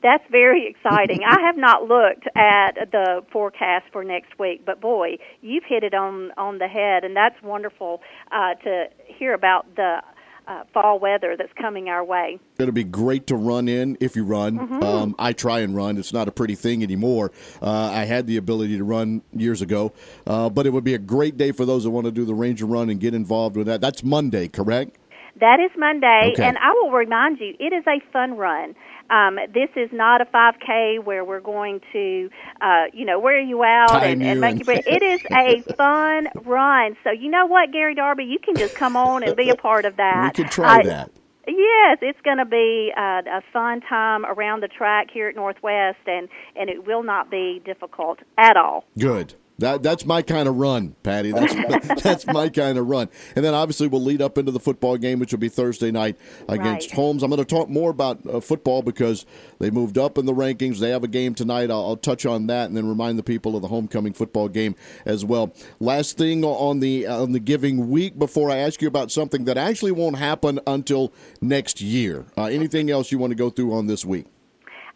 That's 0.02 0.24
very 0.30 0.66
exciting. 0.66 1.20
I 1.26 1.40
have 1.40 1.56
not 1.56 1.84
looked 1.84 2.26
at 2.36 2.90
the 2.90 3.24
forecast 3.32 3.86
for 3.90 4.04
next 4.04 4.38
week, 4.38 4.62
but 4.66 4.78
boy, 4.78 5.16
you've 5.40 5.64
hit 5.64 5.82
it 5.82 5.94
on 5.94 6.30
on 6.36 6.58
the 6.58 6.68
head, 6.68 7.04
and 7.04 7.16
that's 7.16 7.40
wonderful 7.42 8.02
uh, 8.30 8.52
to 8.64 8.88
hear 9.06 9.32
about 9.32 9.76
the 9.76 10.02
uh, 10.46 10.64
fall 10.72 10.98
weather 10.98 11.36
that's 11.36 11.52
coming 11.54 11.88
our 11.88 12.04
way. 12.04 12.38
It'll 12.58 12.72
be 12.72 12.84
great 12.84 13.26
to 13.28 13.36
run 13.36 13.68
in 13.68 13.96
if 14.00 14.16
you 14.16 14.24
run. 14.24 14.58
Mm-hmm. 14.58 14.82
Um, 14.82 15.14
I 15.18 15.32
try 15.32 15.60
and 15.60 15.74
run. 15.74 15.96
It's 15.98 16.12
not 16.12 16.28
a 16.28 16.32
pretty 16.32 16.54
thing 16.54 16.82
anymore. 16.82 17.32
Uh, 17.62 17.70
I 17.70 18.04
had 18.04 18.26
the 18.26 18.36
ability 18.36 18.78
to 18.78 18.84
run 18.84 19.22
years 19.32 19.62
ago, 19.62 19.92
uh, 20.26 20.50
but 20.50 20.66
it 20.66 20.70
would 20.70 20.84
be 20.84 20.94
a 20.94 20.98
great 20.98 21.36
day 21.36 21.52
for 21.52 21.64
those 21.64 21.84
that 21.84 21.90
want 21.90 22.06
to 22.06 22.12
do 22.12 22.24
the 22.24 22.34
Ranger 22.34 22.66
Run 22.66 22.90
and 22.90 23.00
get 23.00 23.14
involved 23.14 23.56
with 23.56 23.66
that. 23.66 23.80
That's 23.80 24.02
Monday, 24.02 24.48
correct? 24.48 24.98
That 25.40 25.58
is 25.60 25.70
Monday, 25.76 26.32
okay. 26.34 26.44
and 26.44 26.56
I 26.58 26.72
will 26.72 26.92
remind 26.92 27.40
you, 27.40 27.54
it 27.58 27.72
is 27.72 27.84
a 27.86 28.00
fun 28.12 28.36
run. 28.36 28.74
Um, 29.10 29.38
this 29.52 29.68
is 29.76 29.90
not 29.92 30.20
a 30.20 30.24
5K 30.26 31.04
where 31.04 31.24
we're 31.24 31.40
going 31.40 31.80
to, 31.92 32.30
uh, 32.60 32.84
you 32.92 33.04
know, 33.04 33.18
wear 33.18 33.40
you 33.40 33.62
out 33.62 34.02
and, 34.02 34.22
and, 34.22 34.40
make 34.40 34.66
you. 34.66 34.72
It 34.72 35.02
is 35.02 35.20
a 35.30 35.60
fun 35.76 36.28
run. 36.44 36.96
So 37.04 37.10
you 37.10 37.30
know 37.30 37.46
what, 37.46 37.72
Gary 37.72 37.94
Darby, 37.94 38.24
you 38.24 38.38
can 38.38 38.56
just 38.56 38.74
come 38.74 38.96
on 38.96 39.22
and 39.22 39.36
be 39.36 39.50
a 39.50 39.56
part 39.56 39.84
of 39.84 39.96
that. 39.96 40.36
We 40.36 40.44
could 40.44 40.52
try 40.52 40.80
uh, 40.80 40.84
that. 40.84 41.10
Yes, 41.46 41.98
it's 42.00 42.20
going 42.22 42.38
to 42.38 42.46
be 42.46 42.92
uh, 42.96 43.22
a 43.26 43.42
fun 43.52 43.82
time 43.82 44.24
around 44.24 44.62
the 44.62 44.68
track 44.68 45.08
here 45.12 45.28
at 45.28 45.36
Northwest, 45.36 45.98
and 46.06 46.28
and 46.56 46.70
it 46.70 46.86
will 46.86 47.02
not 47.02 47.30
be 47.30 47.60
difficult 47.64 48.20
at 48.38 48.56
all. 48.56 48.84
Good. 48.98 49.34
That 49.58 49.84
that's 49.84 50.04
my 50.04 50.20
kind 50.20 50.48
of 50.48 50.56
run, 50.56 50.96
Patti. 51.04 51.30
That's 51.30 51.54
that's 52.02 52.26
my 52.26 52.48
kind 52.48 52.76
of 52.76 52.88
run. 52.88 53.08
And 53.36 53.44
then 53.44 53.54
obviously 53.54 53.86
we'll 53.86 54.02
lead 54.02 54.20
up 54.20 54.36
into 54.36 54.50
the 54.50 54.58
football 54.58 54.96
game, 54.96 55.20
which 55.20 55.32
will 55.32 55.38
be 55.38 55.48
Thursday 55.48 55.92
night 55.92 56.18
against 56.48 56.90
right. 56.90 56.96
Holmes. 56.96 57.22
I'm 57.22 57.30
going 57.30 57.38
to 57.38 57.44
talk 57.44 57.68
more 57.68 57.90
about 57.90 58.18
uh, 58.26 58.40
football 58.40 58.82
because 58.82 59.26
they 59.60 59.70
moved 59.70 59.96
up 59.96 60.18
in 60.18 60.26
the 60.26 60.32
rankings. 60.32 60.80
They 60.80 60.90
have 60.90 61.04
a 61.04 61.08
game 61.08 61.34
tonight. 61.34 61.70
I'll, 61.70 61.86
I'll, 61.86 61.96
touch 62.04 62.26
on 62.26 62.48
that 62.48 62.66
and 62.66 62.76
then 62.76 62.88
remind 62.88 63.18
the 63.18 63.22
people 63.22 63.54
of 63.54 63.62
the 63.62 63.68
homecoming 63.68 64.12
football 64.12 64.48
game 64.48 64.74
as 65.06 65.24
well. 65.24 65.54
Last 65.78 66.18
thing 66.18 66.44
on 66.44 66.80
the 66.80 67.06
on 67.06 67.32
the 67.32 67.40
giving 67.40 67.88
week 67.88 68.18
before 68.18 68.50
I 68.50 68.56
ask 68.56 68.82
you 68.82 68.88
about 68.88 69.12
something 69.12 69.44
that 69.44 69.56
actually 69.56 69.92
won't 69.92 70.18
happen 70.18 70.58
until 70.66 71.12
next 71.40 71.80
year. 71.80 72.26
Uh, 72.36 72.46
anything 72.46 72.90
else 72.90 73.12
you 73.12 73.18
want 73.18 73.30
to 73.30 73.36
go 73.36 73.50
through 73.50 73.72
on 73.72 73.86
this 73.86 74.04
week? 74.04 74.26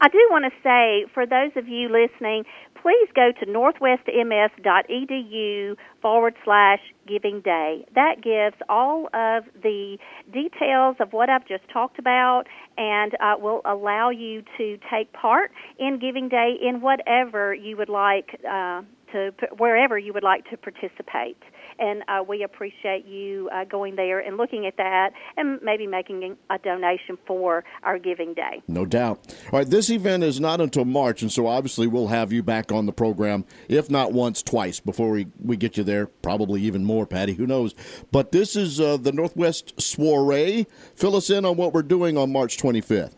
I 0.00 0.08
do 0.08 0.18
want 0.30 0.44
to 0.44 0.52
say, 0.62 1.10
for 1.12 1.26
those 1.26 1.50
of 1.56 1.66
you 1.66 1.88
listening, 1.88 2.44
please 2.82 3.08
go 3.14 3.30
to 3.38 3.46
northwestms.edu 3.46 5.76
forward 6.00 6.34
slash 6.44 6.80
giving 7.06 7.40
day. 7.40 7.84
That 7.94 8.16
gives 8.22 8.56
all 8.68 9.06
of 9.14 9.44
the 9.62 9.98
details 10.32 10.96
of 11.00 11.12
what 11.12 11.30
I've 11.30 11.46
just 11.46 11.68
talked 11.72 11.98
about 11.98 12.44
and 12.76 13.14
uh, 13.20 13.34
will 13.38 13.62
allow 13.64 14.10
you 14.10 14.42
to 14.56 14.78
take 14.90 15.12
part 15.12 15.50
in 15.78 15.98
giving 15.98 16.28
day 16.28 16.56
in 16.60 16.80
whatever 16.80 17.54
you 17.54 17.76
would 17.76 17.88
like 17.88 18.40
uh, 18.48 18.82
to, 19.12 19.32
wherever 19.56 19.98
you 19.98 20.12
would 20.12 20.22
like 20.22 20.48
to 20.50 20.56
participate 20.56 21.38
and 21.78 22.02
uh, 22.08 22.22
we 22.26 22.42
appreciate 22.42 23.06
you 23.06 23.48
uh, 23.52 23.64
going 23.64 23.96
there 23.96 24.20
and 24.20 24.36
looking 24.36 24.66
at 24.66 24.76
that 24.76 25.10
and 25.36 25.60
maybe 25.62 25.86
making 25.86 26.36
a 26.50 26.58
donation 26.58 27.18
for 27.26 27.64
our 27.82 27.98
Giving 27.98 28.34
Day. 28.34 28.62
No 28.68 28.84
doubt. 28.84 29.20
All 29.52 29.58
right, 29.60 29.68
this 29.68 29.90
event 29.90 30.24
is 30.24 30.40
not 30.40 30.60
until 30.60 30.84
March, 30.84 31.22
and 31.22 31.30
so 31.30 31.46
obviously 31.46 31.86
we'll 31.86 32.08
have 32.08 32.32
you 32.32 32.42
back 32.42 32.72
on 32.72 32.86
the 32.86 32.92
program, 32.92 33.44
if 33.68 33.90
not 33.90 34.12
once, 34.12 34.42
twice 34.42 34.80
before 34.80 35.10
we, 35.10 35.28
we 35.42 35.56
get 35.56 35.76
you 35.76 35.84
there. 35.84 36.06
Probably 36.06 36.62
even 36.62 36.84
more, 36.84 37.06
Patti. 37.06 37.34
Who 37.34 37.46
knows? 37.46 37.74
But 38.10 38.32
this 38.32 38.56
is 38.56 38.80
uh, 38.80 38.96
the 38.96 39.12
Northwest 39.12 39.80
Soiree. 39.80 40.66
Fill 40.94 41.16
us 41.16 41.30
in 41.30 41.44
on 41.44 41.56
what 41.56 41.72
we're 41.72 41.82
doing 41.82 42.16
on 42.16 42.32
March 42.32 42.56
25th. 42.56 43.12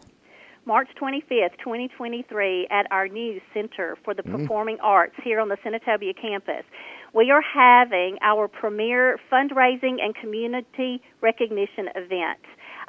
March 0.67 0.89
25th, 1.01 1.59
2023, 1.59 2.69
at 2.71 2.87
our 2.93 3.09
new 3.09 3.41
Center 3.53 3.97
for 4.05 4.15
the 4.15 4.23
mm-hmm. 4.23 4.43
Performing 4.43 4.79
Arts 4.81 5.15
here 5.25 5.41
on 5.41 5.49
the 5.49 5.57
Senatobia 5.65 6.15
campus 6.21 6.65
we 7.15 7.31
are 7.31 7.43
having 7.43 8.19
our 8.23 8.49
premier 8.49 9.19
fundraising 9.33 9.97
and 10.03 10.15
community 10.15 11.03
recognition 11.21 11.89
event. 11.95 12.41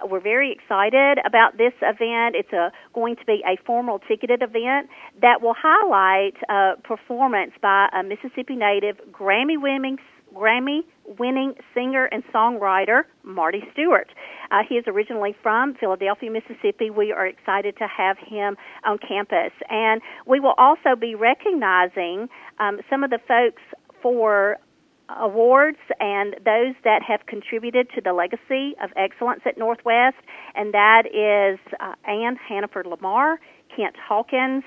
We're 0.04 0.22
very 0.22 0.52
excited 0.52 1.20
about 1.26 1.58
this 1.58 1.74
event. 1.82 2.36
It's 2.36 2.52
a, 2.54 2.72
going 2.94 3.16
to 3.18 3.26
be 3.26 3.44
a 3.46 3.58
formal 3.66 4.00
ticketed 4.00 4.42
event 4.42 4.90
that 5.22 5.42
will 5.42 5.56
highlight 5.58 6.36
a 6.50 6.82
performance 6.82 7.52
by 7.62 7.88
a 7.94 8.04
Mississippi 8.04 8.56
native 8.56 8.98
Grammy 9.12 9.62
winning 9.62 9.98
Grammy 10.34 10.82
winning 11.20 11.54
singer 11.74 12.06
and 12.06 12.24
songwriter 12.34 13.04
Marty 13.24 13.64
Stuart. 13.74 14.10
Uh, 14.50 14.60
he 14.68 14.76
is 14.76 14.86
originally 14.88 15.36
from 15.44 15.76
Philadelphia, 15.76 16.32
Mississippi. 16.32 16.90
We 16.90 17.12
are 17.12 17.28
excited 17.28 17.76
to 17.78 17.88
have 17.88 18.18
him 18.18 18.56
on 18.86 18.98
campus. 18.98 19.52
And 19.70 20.02
we 20.26 20.40
will 20.40 20.56
also 20.58 20.96
be 21.00 21.16
recognizing 21.16 22.30
um, 22.60 22.80
some 22.90 23.04
of 23.04 23.10
the 23.10 23.20
folks 23.28 23.62
for 24.02 24.58
awards 25.20 25.78
and 26.00 26.36
those 26.46 26.76
that 26.84 27.02
have 27.04 27.26
contributed 27.26 27.90
to 27.96 28.02
the 28.02 28.14
legacy 28.14 28.76
of 28.82 28.92
excellence 28.96 29.42
at 29.46 29.58
Northwest, 29.58 30.18
and 30.56 30.74
that 30.74 31.04
is 31.08 31.60
uh, 31.80 31.94
Ann 32.10 32.38
Hannaford 32.38 32.86
Lamar, 32.86 33.40
Kent 33.76 33.96
Hawkins, 33.98 34.64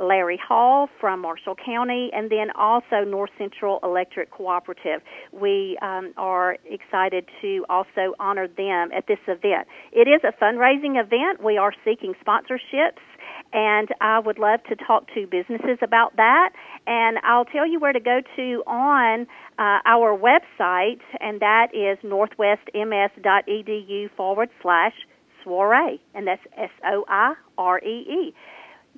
Larry 0.00 0.40
Hall 0.42 0.88
from 0.98 1.20
Marshall 1.20 1.54
County, 1.54 2.10
and 2.12 2.30
then 2.30 2.50
also 2.56 3.04
North 3.06 3.30
Central 3.38 3.78
Electric 3.82 4.30
Cooperative. 4.30 5.02
We 5.32 5.76
um, 5.82 6.14
are 6.16 6.56
excited 6.64 7.28
to 7.42 7.66
also 7.68 8.14
honor 8.18 8.48
them 8.48 8.90
at 8.96 9.06
this 9.06 9.18
event. 9.28 9.68
It 9.92 10.08
is 10.08 10.22
a 10.24 10.32
fundraising 10.42 10.98
event. 10.98 11.44
We 11.44 11.58
are 11.58 11.74
seeking 11.84 12.14
sponsorships 12.26 13.02
and 13.52 13.88
I 14.00 14.20
would 14.20 14.38
love 14.38 14.60
to 14.68 14.76
talk 14.76 15.08
to 15.14 15.26
businesses 15.26 15.78
about 15.82 16.14
that. 16.16 16.52
And 16.86 17.18
I'll 17.24 17.44
tell 17.44 17.66
you 17.66 17.80
where 17.80 17.92
to 17.92 18.00
go 18.00 18.20
to 18.36 18.62
on 18.66 19.26
uh, 19.58 19.80
our 19.84 20.16
website, 20.16 21.00
and 21.20 21.40
that 21.40 21.74
is 21.74 21.98
northwestms.edu 22.04 24.10
forward 24.16 24.48
slash 24.62 24.94
soiree, 25.42 26.00
and 26.14 26.26
that's 26.26 26.42
S 26.56 26.70
O 26.84 27.04
I 27.08 27.34
R 27.58 27.80
E 27.80 27.88
E 27.88 28.34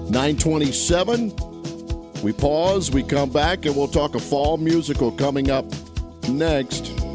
927. 0.10 1.36
We 2.24 2.32
pause, 2.34 2.92
we 2.92 3.04
come 3.04 3.30
back, 3.30 3.66
and 3.66 3.76
we'll 3.76 3.88
talk 3.88 4.16
a 4.16 4.20
fall 4.20 4.58
musical 4.58 5.12
coming 5.12 5.52
up 5.52 5.66
next. 6.28 7.07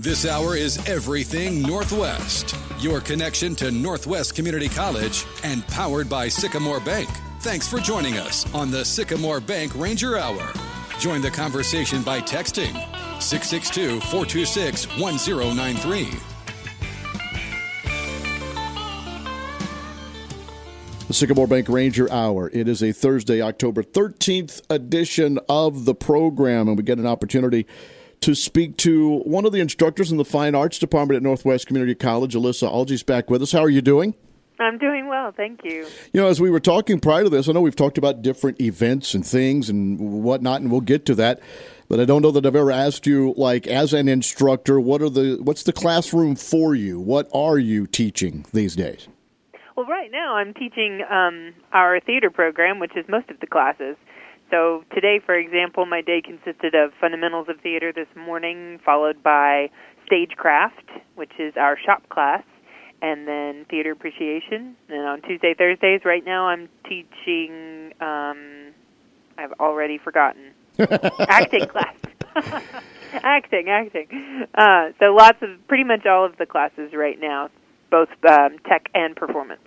This 0.00 0.24
hour 0.24 0.56
is 0.56 0.78
Everything 0.88 1.60
Northwest, 1.60 2.56
your 2.78 3.02
connection 3.02 3.54
to 3.56 3.70
Northwest 3.70 4.34
Community 4.34 4.66
College 4.66 5.26
and 5.44 5.62
powered 5.66 6.08
by 6.08 6.26
Sycamore 6.26 6.80
Bank. 6.80 7.10
Thanks 7.40 7.68
for 7.68 7.80
joining 7.80 8.16
us 8.16 8.50
on 8.54 8.70
the 8.70 8.82
Sycamore 8.82 9.40
Bank 9.40 9.74
Ranger 9.74 10.16
Hour. 10.16 10.54
Join 10.98 11.20
the 11.20 11.30
conversation 11.30 12.02
by 12.02 12.20
texting 12.20 12.72
662 13.20 14.00
426 14.00 14.86
1093. 14.98 16.08
The 21.08 21.12
Sycamore 21.12 21.46
Bank 21.46 21.68
Ranger 21.68 22.10
Hour. 22.10 22.48
It 22.54 22.68
is 22.68 22.82
a 22.82 22.92
Thursday, 22.92 23.42
October 23.42 23.82
13th 23.82 24.62
edition 24.70 25.38
of 25.50 25.84
the 25.84 25.94
program, 25.94 26.68
and 26.68 26.78
we 26.78 26.84
get 26.84 26.98
an 26.98 27.06
opportunity 27.06 27.66
to 28.20 28.34
speak 28.34 28.76
to 28.78 29.18
one 29.20 29.44
of 29.44 29.52
the 29.52 29.60
instructors 29.60 30.10
in 30.10 30.18
the 30.18 30.24
Fine 30.24 30.54
Arts 30.54 30.78
Department 30.78 31.16
at 31.16 31.22
Northwest 31.22 31.66
Community 31.66 31.94
College. 31.94 32.34
Alyssa 32.34 32.70
Algee's 32.70 33.02
back 33.02 33.30
with 33.30 33.42
us. 33.42 33.52
How 33.52 33.60
are 33.60 33.70
you 33.70 33.80
doing? 33.82 34.14
I'm 34.58 34.76
doing 34.76 35.08
well, 35.08 35.32
thank 35.32 35.64
you. 35.64 35.86
You 36.12 36.20
know, 36.20 36.28
as 36.28 36.38
we 36.38 36.50
were 36.50 36.60
talking 36.60 37.00
prior 37.00 37.24
to 37.24 37.30
this, 37.30 37.48
I 37.48 37.52
know 37.52 37.62
we've 37.62 37.74
talked 37.74 37.96
about 37.96 38.20
different 38.20 38.60
events 38.60 39.14
and 39.14 39.26
things 39.26 39.70
and 39.70 39.98
whatnot, 39.98 40.60
and 40.60 40.70
we'll 40.70 40.82
get 40.82 41.06
to 41.06 41.14
that. 41.14 41.40
But 41.88 41.98
I 41.98 42.04
don't 42.04 42.20
know 42.20 42.30
that 42.30 42.44
I've 42.44 42.54
ever 42.54 42.70
asked 42.70 43.06
you, 43.06 43.32
like, 43.38 43.66
as 43.66 43.94
an 43.94 44.06
instructor, 44.06 44.78
what 44.78 45.00
are 45.00 45.08
the 45.08 45.38
what's 45.42 45.62
the 45.62 45.72
classroom 45.72 46.36
for 46.36 46.74
you? 46.74 47.00
What 47.00 47.28
are 47.32 47.58
you 47.58 47.86
teaching 47.86 48.44
these 48.52 48.76
days? 48.76 49.08
Well, 49.76 49.86
right 49.86 50.10
now 50.12 50.34
I'm 50.34 50.52
teaching 50.52 51.02
um, 51.10 51.54
our 51.72 51.98
theater 52.00 52.28
program, 52.28 52.80
which 52.80 52.94
is 52.96 53.06
most 53.08 53.30
of 53.30 53.40
the 53.40 53.46
classes. 53.46 53.96
So 54.50 54.84
today, 54.92 55.20
for 55.24 55.34
example, 55.36 55.86
my 55.86 56.00
day 56.00 56.20
consisted 56.22 56.74
of 56.74 56.92
fundamentals 57.00 57.48
of 57.48 57.60
theater 57.60 57.92
this 57.92 58.08
morning, 58.16 58.80
followed 58.84 59.22
by 59.22 59.70
stagecraft, 60.06 60.90
which 61.14 61.30
is 61.38 61.54
our 61.56 61.78
shop 61.78 62.08
class, 62.08 62.42
and 63.00 63.28
then 63.28 63.64
theater 63.70 63.92
appreciation. 63.92 64.76
And 64.88 65.06
on 65.06 65.22
Tuesday, 65.22 65.54
Thursdays, 65.56 66.00
right 66.04 66.24
now 66.24 66.46
I'm 66.46 66.68
teaching. 66.88 67.92
Um, 68.00 68.72
I've 69.38 69.52
already 69.60 69.98
forgotten 69.98 70.52
acting 70.78 71.66
class. 71.66 71.96
acting, 73.12 73.68
acting. 73.68 74.46
Uh, 74.54 74.90
so 74.98 75.14
lots 75.14 75.38
of 75.42 75.66
pretty 75.68 75.84
much 75.84 76.06
all 76.06 76.26
of 76.26 76.36
the 76.38 76.46
classes 76.46 76.92
right 76.92 77.18
now, 77.20 77.48
both 77.90 78.08
um, 78.28 78.58
tech 78.68 78.88
and 78.94 79.14
performance. 79.16 79.62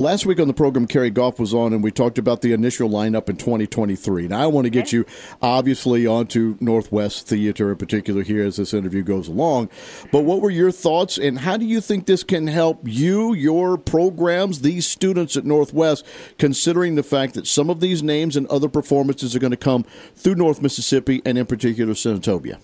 Last 0.00 0.26
week 0.26 0.40
on 0.40 0.48
the 0.48 0.54
program, 0.54 0.88
Carrie 0.88 1.08
Goff 1.08 1.38
was 1.38 1.54
on, 1.54 1.72
and 1.72 1.80
we 1.80 1.92
talked 1.92 2.18
about 2.18 2.40
the 2.40 2.52
initial 2.52 2.90
lineup 2.90 3.28
in 3.28 3.36
2023. 3.36 4.26
Now, 4.26 4.40
I 4.40 4.46
want 4.48 4.64
to 4.64 4.70
get 4.70 4.92
you 4.92 5.06
obviously 5.40 6.04
onto 6.04 6.56
Northwest 6.58 7.28
Theater 7.28 7.70
in 7.70 7.76
particular 7.76 8.22
here 8.22 8.44
as 8.44 8.56
this 8.56 8.74
interview 8.74 9.04
goes 9.04 9.28
along. 9.28 9.70
But 10.10 10.24
what 10.24 10.40
were 10.40 10.50
your 10.50 10.72
thoughts, 10.72 11.16
and 11.16 11.38
how 11.38 11.56
do 11.56 11.64
you 11.64 11.80
think 11.80 12.06
this 12.06 12.24
can 12.24 12.48
help 12.48 12.80
you, 12.82 13.34
your 13.34 13.78
programs, 13.78 14.62
these 14.62 14.84
students 14.84 15.36
at 15.36 15.44
Northwest, 15.44 16.04
considering 16.38 16.96
the 16.96 17.04
fact 17.04 17.34
that 17.34 17.46
some 17.46 17.70
of 17.70 17.78
these 17.78 18.02
names 18.02 18.36
and 18.36 18.48
other 18.48 18.68
performances 18.68 19.36
are 19.36 19.38
going 19.38 19.52
to 19.52 19.56
come 19.56 19.84
through 20.16 20.34
North 20.34 20.60
Mississippi 20.60 21.22
and 21.24 21.38
in 21.38 21.46
particular 21.46 21.94
Senatobia? 21.94 22.58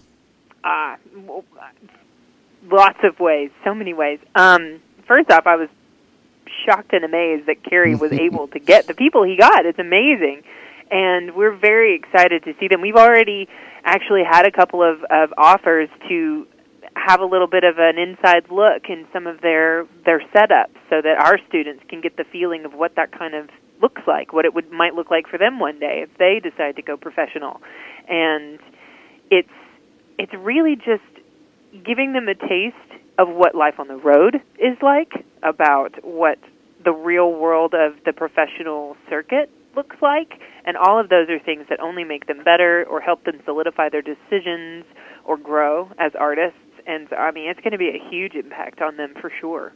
Uh, 0.64 0.96
lots 2.72 2.98
of 3.04 3.20
ways, 3.20 3.52
so 3.62 3.72
many 3.72 3.94
ways. 3.94 4.18
Um, 4.34 4.80
first 5.06 5.30
off, 5.30 5.46
I 5.46 5.54
was 5.54 5.68
shocked 6.64 6.92
and 6.92 7.04
amazed 7.04 7.46
that 7.46 7.62
Kerry 7.62 7.94
was 7.94 8.12
able 8.26 8.48
to 8.48 8.58
get 8.58 8.86
the 8.86 8.94
people 8.94 9.22
he 9.22 9.36
got. 9.36 9.66
It's 9.66 9.78
amazing. 9.78 10.42
And 10.90 11.34
we're 11.34 11.54
very 11.54 11.94
excited 11.94 12.44
to 12.44 12.54
see 12.58 12.68
them. 12.68 12.80
We've 12.80 12.96
already 12.96 13.48
actually 13.84 14.24
had 14.28 14.46
a 14.46 14.50
couple 14.50 14.82
of, 14.82 15.04
of 15.10 15.32
offers 15.38 15.88
to 16.08 16.46
have 16.96 17.20
a 17.20 17.24
little 17.24 17.46
bit 17.46 17.64
of 17.64 17.78
an 17.78 17.98
inside 17.98 18.50
look 18.50 18.88
in 18.88 19.06
some 19.12 19.26
of 19.26 19.40
their 19.40 19.86
their 20.04 20.20
setups 20.34 20.74
so 20.88 21.00
that 21.00 21.16
our 21.18 21.38
students 21.48 21.82
can 21.88 22.00
get 22.00 22.16
the 22.16 22.24
feeling 22.24 22.64
of 22.64 22.74
what 22.74 22.96
that 22.96 23.16
kind 23.16 23.34
of 23.34 23.48
looks 23.80 24.02
like, 24.06 24.32
what 24.32 24.44
it 24.44 24.54
would 24.54 24.70
might 24.70 24.94
look 24.94 25.10
like 25.10 25.26
for 25.28 25.38
them 25.38 25.58
one 25.58 25.78
day 25.78 26.02
if 26.02 26.18
they 26.18 26.40
decide 26.42 26.76
to 26.76 26.82
go 26.82 26.96
professional. 26.96 27.60
And 28.08 28.58
it's 29.30 29.48
it's 30.18 30.34
really 30.34 30.76
just 30.76 31.02
giving 31.84 32.12
them 32.12 32.28
a 32.28 32.34
taste 32.34 32.89
of 33.20 33.28
what 33.28 33.54
life 33.54 33.74
on 33.78 33.86
the 33.88 33.96
road 33.96 34.36
is 34.58 34.76
like, 34.80 35.12
about 35.42 36.02
what 36.02 36.38
the 36.82 36.92
real 36.92 37.32
world 37.32 37.74
of 37.74 37.92
the 38.06 38.12
professional 38.12 38.96
circuit 39.10 39.50
looks 39.76 39.96
like, 40.00 40.40
and 40.64 40.76
all 40.76 40.98
of 40.98 41.10
those 41.10 41.28
are 41.28 41.38
things 41.38 41.66
that 41.68 41.80
only 41.80 42.02
make 42.02 42.26
them 42.26 42.42
better 42.44 42.84
or 42.88 43.00
help 43.00 43.24
them 43.24 43.38
solidify 43.44 43.90
their 43.90 44.02
decisions 44.02 44.84
or 45.24 45.36
grow 45.36 45.90
as 45.98 46.12
artists. 46.18 46.58
And 46.86 47.08
so, 47.10 47.16
I 47.16 47.30
mean, 47.30 47.48
it's 47.50 47.60
going 47.60 47.72
to 47.72 47.78
be 47.78 47.90
a 47.90 48.10
huge 48.10 48.34
impact 48.34 48.80
on 48.80 48.96
them 48.96 49.12
for 49.20 49.30
sure. 49.40 49.72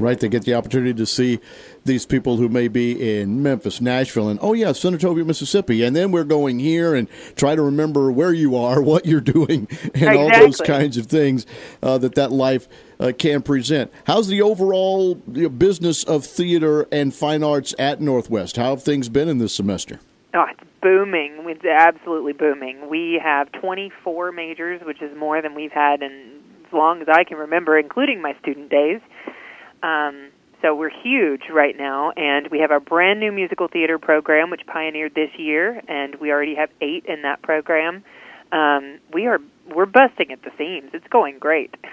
Right, 0.00 0.18
they 0.20 0.28
get 0.28 0.44
the 0.44 0.54
opportunity 0.54 0.94
to 0.94 1.06
see 1.06 1.40
these 1.84 2.06
people 2.06 2.36
who 2.36 2.48
may 2.48 2.68
be 2.68 3.18
in 3.18 3.42
Memphis, 3.42 3.80
Nashville, 3.80 4.28
and 4.28 4.38
oh 4.40 4.52
yeah, 4.52 4.68
Senatobia, 4.68 5.26
Mississippi, 5.26 5.82
and 5.82 5.96
then 5.96 6.12
we're 6.12 6.22
going 6.22 6.60
here 6.60 6.94
and 6.94 7.08
try 7.34 7.56
to 7.56 7.62
remember 7.62 8.12
where 8.12 8.32
you 8.32 8.54
are, 8.54 8.80
what 8.82 9.06
you're 9.06 9.20
doing, 9.20 9.66
and 9.70 9.96
exactly. 9.96 10.18
all 10.18 10.30
those 10.30 10.60
kinds 10.60 10.96
of 10.98 11.06
things 11.06 11.46
uh, 11.82 11.98
that 11.98 12.14
that 12.14 12.30
life 12.30 12.68
uh, 13.00 13.10
can 13.18 13.42
present. 13.42 13.92
How's 14.06 14.28
the 14.28 14.40
overall 14.40 15.16
business 15.16 16.04
of 16.04 16.24
theater 16.24 16.86
and 16.92 17.12
fine 17.12 17.42
arts 17.42 17.74
at 17.76 18.00
Northwest? 18.00 18.56
How 18.56 18.70
have 18.70 18.84
things 18.84 19.08
been 19.08 19.28
in 19.28 19.38
this 19.38 19.52
semester? 19.52 19.98
Oh, 20.32 20.44
it's 20.48 20.60
booming. 20.80 21.44
It's 21.48 21.64
absolutely 21.64 22.34
booming. 22.34 22.88
We 22.88 23.20
have 23.20 23.50
24 23.52 24.30
majors, 24.30 24.80
which 24.84 25.02
is 25.02 25.16
more 25.16 25.42
than 25.42 25.56
we've 25.56 25.72
had 25.72 26.02
in 26.02 26.38
as 26.68 26.72
long 26.72 27.00
as 27.00 27.08
I 27.08 27.24
can 27.24 27.38
remember, 27.38 27.78
including 27.78 28.20
my 28.20 28.36
student 28.40 28.70
days. 28.70 29.00
Um, 29.82 30.30
so 30.62 30.74
we're 30.74 30.90
huge 30.90 31.42
right 31.52 31.76
now, 31.76 32.10
and 32.16 32.48
we 32.50 32.58
have 32.60 32.70
our 32.70 32.80
brand 32.80 33.20
new 33.20 33.30
musical 33.30 33.68
theater 33.68 33.98
program, 33.98 34.50
which 34.50 34.62
pioneered 34.66 35.14
this 35.14 35.30
year, 35.38 35.80
and 35.86 36.16
we 36.16 36.32
already 36.32 36.56
have 36.56 36.70
eight 36.80 37.04
in 37.06 37.22
that 37.22 37.42
program. 37.42 38.02
Um, 38.50 38.98
we 39.12 39.26
are 39.26 39.38
we're 39.72 39.86
busting 39.86 40.32
at 40.32 40.42
the 40.42 40.50
seams. 40.58 40.90
It's 40.94 41.06
going 41.08 41.38
great. 41.38 41.74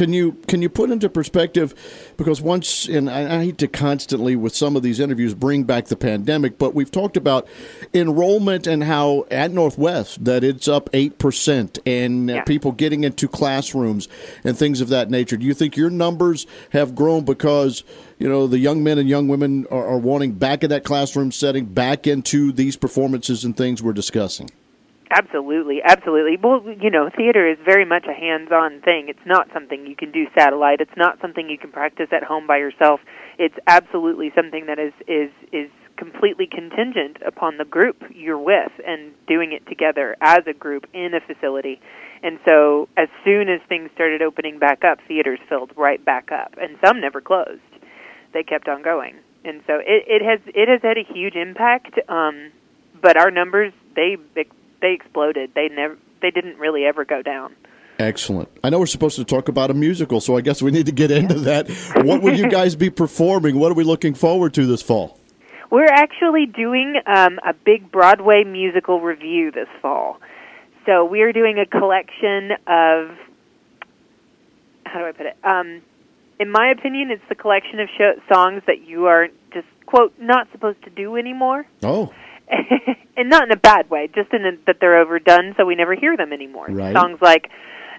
Can 0.00 0.14
you 0.14 0.32
can 0.48 0.62
you 0.62 0.70
put 0.70 0.90
into 0.90 1.10
perspective 1.10 1.74
because 2.16 2.40
once 2.40 2.88
and 2.88 3.10
I, 3.10 3.36
I 3.36 3.44
hate 3.44 3.58
to 3.58 3.68
constantly 3.68 4.34
with 4.34 4.54
some 4.56 4.74
of 4.74 4.82
these 4.82 4.98
interviews 4.98 5.34
bring 5.34 5.64
back 5.64 5.88
the 5.88 5.96
pandemic, 5.96 6.56
but 6.56 6.74
we've 6.74 6.90
talked 6.90 7.18
about 7.18 7.46
enrollment 7.92 8.66
and 8.66 8.82
how 8.84 9.26
at 9.30 9.50
Northwest 9.50 10.24
that 10.24 10.42
it's 10.42 10.68
up 10.68 10.88
eight 10.94 11.18
percent 11.18 11.80
and 11.84 12.30
Yeah. 12.30 12.44
people 12.44 12.72
getting 12.72 13.04
into 13.04 13.28
classrooms 13.28 14.08
and 14.42 14.56
things 14.56 14.80
of 14.80 14.88
that 14.88 15.10
nature. 15.10 15.36
Do 15.36 15.44
you 15.44 15.52
think 15.52 15.76
your 15.76 15.90
numbers 15.90 16.46
have 16.70 16.94
grown 16.94 17.26
because 17.26 17.84
you 18.18 18.26
know 18.26 18.46
the 18.46 18.58
young 18.58 18.82
men 18.82 18.96
and 18.96 19.06
young 19.06 19.28
women 19.28 19.66
are, 19.70 19.86
are 19.86 19.98
wanting 19.98 20.32
back 20.32 20.64
in 20.64 20.70
that 20.70 20.82
classroom 20.82 21.30
setting, 21.30 21.66
back 21.66 22.06
into 22.06 22.52
these 22.52 22.74
performances 22.74 23.44
and 23.44 23.54
things 23.54 23.82
we're 23.82 23.92
discussing? 23.92 24.48
Absolutely, 25.10 25.80
absolutely. 25.84 26.36
Well, 26.40 26.62
you 26.80 26.88
know, 26.88 27.10
theater 27.16 27.50
is 27.50 27.58
very 27.64 27.84
much 27.84 28.06
a 28.08 28.12
hands-on 28.12 28.80
thing. 28.82 29.08
It's 29.08 29.26
not 29.26 29.48
something 29.52 29.84
you 29.84 29.96
can 29.96 30.12
do 30.12 30.26
satellite. 30.38 30.80
It's 30.80 30.96
not 30.96 31.20
something 31.20 31.50
you 31.50 31.58
can 31.58 31.72
practice 31.72 32.08
at 32.12 32.22
home 32.22 32.46
by 32.46 32.58
yourself. 32.58 33.00
It's 33.36 33.56
absolutely 33.66 34.30
something 34.36 34.66
that 34.66 34.78
is 34.78 34.92
is 35.08 35.30
is 35.52 35.68
completely 35.96 36.46
contingent 36.46 37.18
upon 37.26 37.58
the 37.58 37.64
group 37.64 37.96
you're 38.14 38.38
with 38.38 38.72
and 38.86 39.12
doing 39.26 39.52
it 39.52 39.66
together 39.66 40.16
as 40.20 40.40
a 40.46 40.54
group 40.54 40.86
in 40.94 41.12
a 41.12 41.20
facility. 41.20 41.80
And 42.22 42.38
so, 42.48 42.88
as 42.96 43.08
soon 43.24 43.48
as 43.48 43.60
things 43.68 43.90
started 43.94 44.22
opening 44.22 44.58
back 44.60 44.84
up, 44.84 44.98
theaters 45.08 45.40
filled 45.48 45.72
right 45.76 46.02
back 46.04 46.30
up, 46.30 46.54
and 46.60 46.76
some 46.84 47.00
never 47.00 47.20
closed. 47.20 47.60
They 48.32 48.44
kept 48.44 48.68
on 48.68 48.82
going, 48.82 49.16
and 49.44 49.60
so 49.66 49.74
it, 49.80 50.04
it 50.06 50.22
has 50.22 50.38
it 50.46 50.68
has 50.68 50.80
had 50.82 50.98
a 50.98 51.12
huge 51.12 51.34
impact. 51.34 51.98
Um, 52.08 52.52
but 53.02 53.16
our 53.16 53.32
numbers 53.32 53.72
they 53.96 54.16
they 54.80 54.92
exploded. 54.92 55.52
They 55.54 55.68
never 55.68 55.96
they 56.22 56.30
didn't 56.30 56.58
really 56.58 56.84
ever 56.84 57.04
go 57.04 57.22
down. 57.22 57.54
Excellent. 57.98 58.48
I 58.64 58.70
know 58.70 58.78
we're 58.78 58.86
supposed 58.86 59.16
to 59.16 59.24
talk 59.24 59.48
about 59.48 59.70
a 59.70 59.74
musical, 59.74 60.20
so 60.20 60.36
I 60.36 60.40
guess 60.40 60.62
we 60.62 60.70
need 60.70 60.86
to 60.86 60.92
get 60.92 61.10
into 61.10 61.38
that. 61.40 61.68
What 62.04 62.22
will 62.22 62.34
you 62.34 62.48
guys 62.50 62.74
be 62.74 62.88
performing? 62.88 63.58
What 63.58 63.70
are 63.70 63.74
we 63.74 63.84
looking 63.84 64.14
forward 64.14 64.54
to 64.54 64.66
this 64.66 64.80
fall? 64.80 65.18
We're 65.70 65.84
actually 65.84 66.46
doing 66.46 66.96
um, 67.06 67.38
a 67.46 67.52
big 67.52 67.92
Broadway 67.92 68.44
musical 68.44 69.00
revue 69.00 69.52
this 69.52 69.68
fall. 69.82 70.18
So 70.86 71.04
we 71.04 71.20
are 71.20 71.32
doing 71.32 71.58
a 71.58 71.66
collection 71.66 72.52
of 72.66 73.16
how 74.86 74.98
do 74.98 75.04
I 75.06 75.12
put 75.12 75.26
it? 75.26 75.36
Um, 75.44 75.82
in 76.40 76.50
my 76.50 76.70
opinion, 76.70 77.10
it's 77.10 77.22
the 77.28 77.34
collection 77.34 77.80
of 77.80 77.88
show, 77.96 78.12
songs 78.32 78.62
that 78.66 78.80
you 78.86 79.06
are 79.06 79.28
just 79.52 79.66
quote 79.86 80.14
not 80.18 80.48
supposed 80.52 80.82
to 80.84 80.90
do 80.90 81.16
anymore. 81.16 81.66
Oh. 81.82 82.12
and 83.16 83.28
not 83.28 83.44
in 83.44 83.52
a 83.52 83.56
bad 83.56 83.90
way, 83.90 84.08
just 84.14 84.32
in 84.32 84.44
a, 84.44 84.52
that 84.66 84.76
they're 84.80 85.00
overdone, 85.00 85.54
so 85.56 85.64
we 85.64 85.74
never 85.74 85.94
hear 85.94 86.16
them 86.16 86.32
anymore. 86.32 86.66
Right. 86.68 86.94
Songs 86.94 87.18
like 87.20 87.48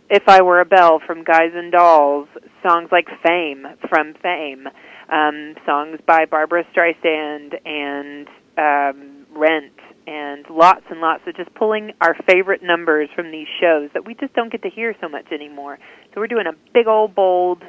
"If 0.10 0.24
I 0.28 0.42
Were 0.42 0.60
a 0.60 0.66
Bell" 0.66 1.02
from 1.06 1.24
Guys 1.24 1.52
and 1.54 1.72
Dolls, 1.72 2.28
songs 2.66 2.90
like 2.92 3.08
"Fame" 3.24 3.66
from 3.90 4.14
Fame, 4.22 4.68
um, 5.10 5.56
songs 5.66 6.00
by 6.06 6.26
Barbra 6.26 6.64
Streisand 6.76 7.56
and 7.66 8.28
um, 8.58 9.26
Rent, 9.34 9.74
and 10.08 10.46
lots 10.50 10.86
and 10.90 11.00
lots 11.00 11.24
of 11.28 11.36
just 11.36 11.54
pulling 11.56 11.92
our 12.02 12.16
favorite 12.28 12.62
numbers 12.64 13.10
from 13.16 13.32
these 13.32 13.48
shows 13.60 13.90
that 13.94 14.06
we 14.06 14.14
just 14.16 14.34
don't 14.34 14.52
get 14.52 14.64
to 14.64 14.70
hear 14.70 14.96
so 15.00 15.08
much 15.08 15.32
anymore. 15.32 15.78
So 16.14 16.20
we're 16.20 16.28
doing 16.28 16.48
a 16.48 16.56
big 16.74 16.88
old 16.88 17.16
bold 17.16 17.64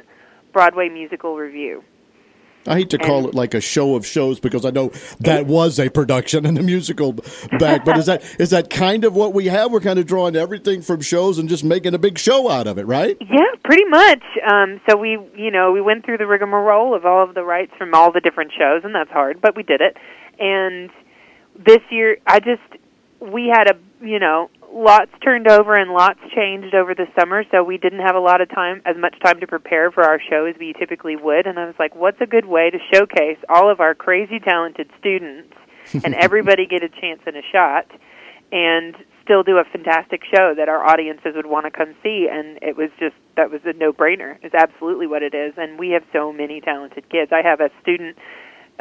Broadway 0.51 0.89
musical 0.89 1.35
revue. 1.35 1.81
I 2.65 2.75
hate 2.75 2.89
to 2.91 2.97
call 2.97 3.27
it 3.27 3.35
like 3.35 3.53
a 3.53 3.61
show 3.61 3.95
of 3.95 4.05
shows 4.05 4.39
because 4.39 4.65
I 4.65 4.69
know 4.69 4.91
that 5.19 5.47
was 5.47 5.79
a 5.79 5.89
production 5.89 6.45
and 6.45 6.57
a 6.57 6.63
musical 6.63 7.13
back. 7.59 7.83
But 7.83 7.97
is 7.97 8.05
that 8.05 8.23
is 8.39 8.51
that 8.51 8.69
kind 8.69 9.03
of 9.03 9.15
what 9.15 9.33
we 9.33 9.47
have? 9.47 9.71
We're 9.71 9.81
kind 9.81 9.99
of 9.99 10.05
drawing 10.05 10.35
everything 10.35 10.81
from 10.81 11.01
shows 11.01 11.37
and 11.37 11.49
just 11.49 11.63
making 11.63 11.93
a 11.93 11.97
big 11.97 12.17
show 12.17 12.49
out 12.49 12.67
of 12.67 12.77
it, 12.77 12.85
right? 12.85 13.17
Yeah, 13.19 13.39
pretty 13.63 13.85
much. 13.85 14.23
Um, 14.49 14.79
so 14.89 14.97
we, 14.97 15.19
you 15.35 15.51
know, 15.51 15.71
we 15.71 15.81
went 15.81 16.05
through 16.05 16.17
the 16.17 16.27
rigmarole 16.27 16.95
of 16.95 17.05
all 17.05 17.23
of 17.23 17.35
the 17.35 17.43
rights 17.43 17.71
from 17.77 17.93
all 17.93 18.11
the 18.11 18.21
different 18.21 18.51
shows, 18.57 18.81
and 18.83 18.95
that's 18.95 19.11
hard, 19.11 19.41
but 19.41 19.55
we 19.55 19.63
did 19.63 19.81
it. 19.81 19.97
And 20.39 20.89
this 21.57 21.81
year, 21.91 22.17
I 22.25 22.39
just 22.39 22.61
we 23.19 23.47
had 23.47 23.69
a, 23.69 24.05
you 24.05 24.19
know, 24.19 24.49
lots 24.73 25.11
turned 25.23 25.47
over 25.47 25.75
and 25.75 25.91
lots 25.91 26.19
changed 26.35 26.73
over 26.73 26.95
the 26.95 27.05
summer, 27.17 27.43
so 27.51 27.63
we 27.63 27.77
didn't 27.77 27.99
have 27.99 28.15
a 28.15 28.19
lot 28.19 28.41
of 28.41 28.49
time, 28.49 28.81
as 28.85 28.97
much 28.97 29.15
time 29.23 29.39
to 29.39 29.47
prepare 29.47 29.91
for 29.91 30.03
our 30.03 30.19
show 30.19 30.45
as 30.45 30.55
we 30.59 30.73
typically 30.73 31.15
would. 31.15 31.45
And 31.45 31.59
I 31.59 31.65
was 31.65 31.75
like, 31.77 31.95
what's 31.95 32.19
a 32.21 32.25
good 32.25 32.45
way 32.45 32.71
to 32.71 32.79
showcase 32.91 33.37
all 33.49 33.71
of 33.71 33.79
our 33.79 33.93
crazy 33.93 34.39
talented 34.39 34.89
students 34.99 35.53
and 36.03 36.15
everybody 36.15 36.65
get 36.65 36.83
a 36.83 36.89
chance 36.89 37.21
and 37.25 37.37
a 37.37 37.43
shot, 37.51 37.85
and 38.51 38.95
still 39.23 39.43
do 39.43 39.57
a 39.57 39.63
fantastic 39.63 40.21
show 40.25 40.53
that 40.57 40.67
our 40.67 40.85
audiences 40.85 41.33
would 41.35 41.45
want 41.45 41.65
to 41.65 41.71
come 41.71 41.95
see? 42.01 42.27
And 42.31 42.59
it 42.61 42.75
was 42.75 42.89
just 42.99 43.15
that 43.37 43.51
was 43.51 43.61
a 43.65 43.73
no-brainer. 43.73 44.37
It's 44.41 44.55
absolutely 44.55 45.07
what 45.07 45.23
it 45.23 45.33
is, 45.33 45.53
and 45.57 45.77
we 45.77 45.91
have 45.91 46.03
so 46.11 46.33
many 46.33 46.61
talented 46.61 47.09
kids. 47.09 47.31
I 47.31 47.41
have 47.47 47.59
a 47.61 47.69
student 47.81 48.17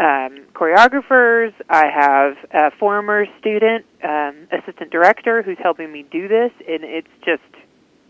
um, 0.03 0.45
choreographers. 0.53 1.53
I 1.71 1.87
have 1.87 2.37
a 2.53 2.77
former 2.77 3.27
student, 3.38 3.87
um, 4.03 4.49
assistant 4.51 4.91
director, 4.91 5.43
who's 5.43 5.59
helping 5.62 5.93
me 5.93 6.05
do 6.11 6.27
this, 6.27 6.51
and 6.69 6.83
it's 6.83 7.09
just 7.25 7.43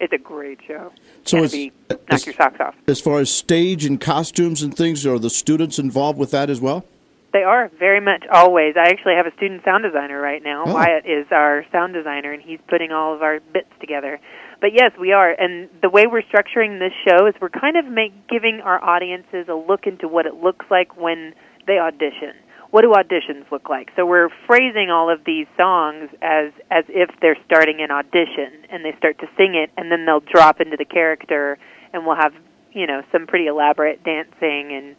it's 0.01 0.13
a 0.13 0.19
great 0.19 0.59
show. 0.67 0.93
So 1.25 1.45
it's, 1.45 1.53
be, 1.53 1.71
knock 1.91 2.01
as, 2.09 2.27
your 2.27 2.35
socks 2.35 2.61
off. 2.61 2.75
as 2.89 3.01
far 3.01 3.21
as 3.21 3.31
stage 3.31 3.85
and 3.85 4.01
costumes 4.01 4.63
and 4.63 4.75
things, 4.77 5.07
are 5.07 5.19
the 5.19 5.31
students 5.31 5.79
involved 5.79 6.19
with 6.19 6.31
that 6.31 6.51
as 6.51 6.61
well? 6.61 6.85
They 7.33 7.45
are 7.45 7.71
very 7.79 8.01
much 8.01 8.25
always. 8.31 8.75
I 8.77 8.89
actually 8.89 9.15
have 9.15 9.27
a 9.27 9.35
student 9.37 9.65
sound 9.65 9.85
designer 9.85 10.21
right 10.21 10.43
now. 10.43 10.65
Oh. 10.67 10.75
Wyatt 10.75 11.07
is 11.07 11.27
our 11.31 11.65
sound 11.73 11.95
designer, 11.95 12.33
and 12.33 12.43
he's 12.43 12.59
putting 12.69 12.91
all 12.91 13.15
of 13.15 13.23
our 13.23 13.41
bits 13.53 13.71
together. 13.81 14.19
But 14.61 14.75
yes, 14.75 14.93
we 14.99 15.13
are. 15.13 15.31
And 15.31 15.69
the 15.83 15.89
way 15.89 16.07
we're 16.07 16.23
structuring 16.23 16.79
this 16.79 16.93
show 17.07 17.27
is 17.27 17.35
we're 17.41 17.49
kind 17.49 17.77
of 17.77 17.87
make, 17.87 18.29
giving 18.29 18.61
our 18.63 18.83
audiences 18.83 19.47
a 19.49 19.55
look 19.55 19.87
into 19.87 20.09
what 20.09 20.27
it 20.27 20.35
looks 20.35 20.67
like 20.71 20.97
when 20.97 21.35
they 21.67 21.79
audition. 21.79 22.35
What 22.71 22.83
do 22.83 22.93
auditions 22.93 23.51
look 23.53 23.69
like? 23.69 23.91
So 23.97 24.07
we're 24.07 24.31
phrasing 24.47 24.89
all 24.91 25.13
of 25.13 25.25
these 25.27 25.47
songs 25.57 26.09
as 26.23 26.53
as 26.71 26.85
if 26.89 27.11
they're 27.21 27.37
starting 27.45 27.81
an 27.81 27.91
audition, 27.91 28.65
and 28.71 28.85
they 28.85 28.95
start 28.97 29.19
to 29.21 29.27
sing 29.37 29.55
it, 29.55 29.71
and 29.77 29.93
then 29.93 30.07
they'll 30.07 30.25
drop 30.25 30.61
into 30.61 30.77
the 30.79 30.87
character, 30.87 31.59
and 31.93 32.07
we'll 32.07 32.17
have 32.17 32.33
you 32.73 32.87
know 32.87 33.03
some 33.13 33.27
pretty 33.27 33.47
elaborate 33.47 34.03
dancing, 34.05 34.73
and 34.73 34.97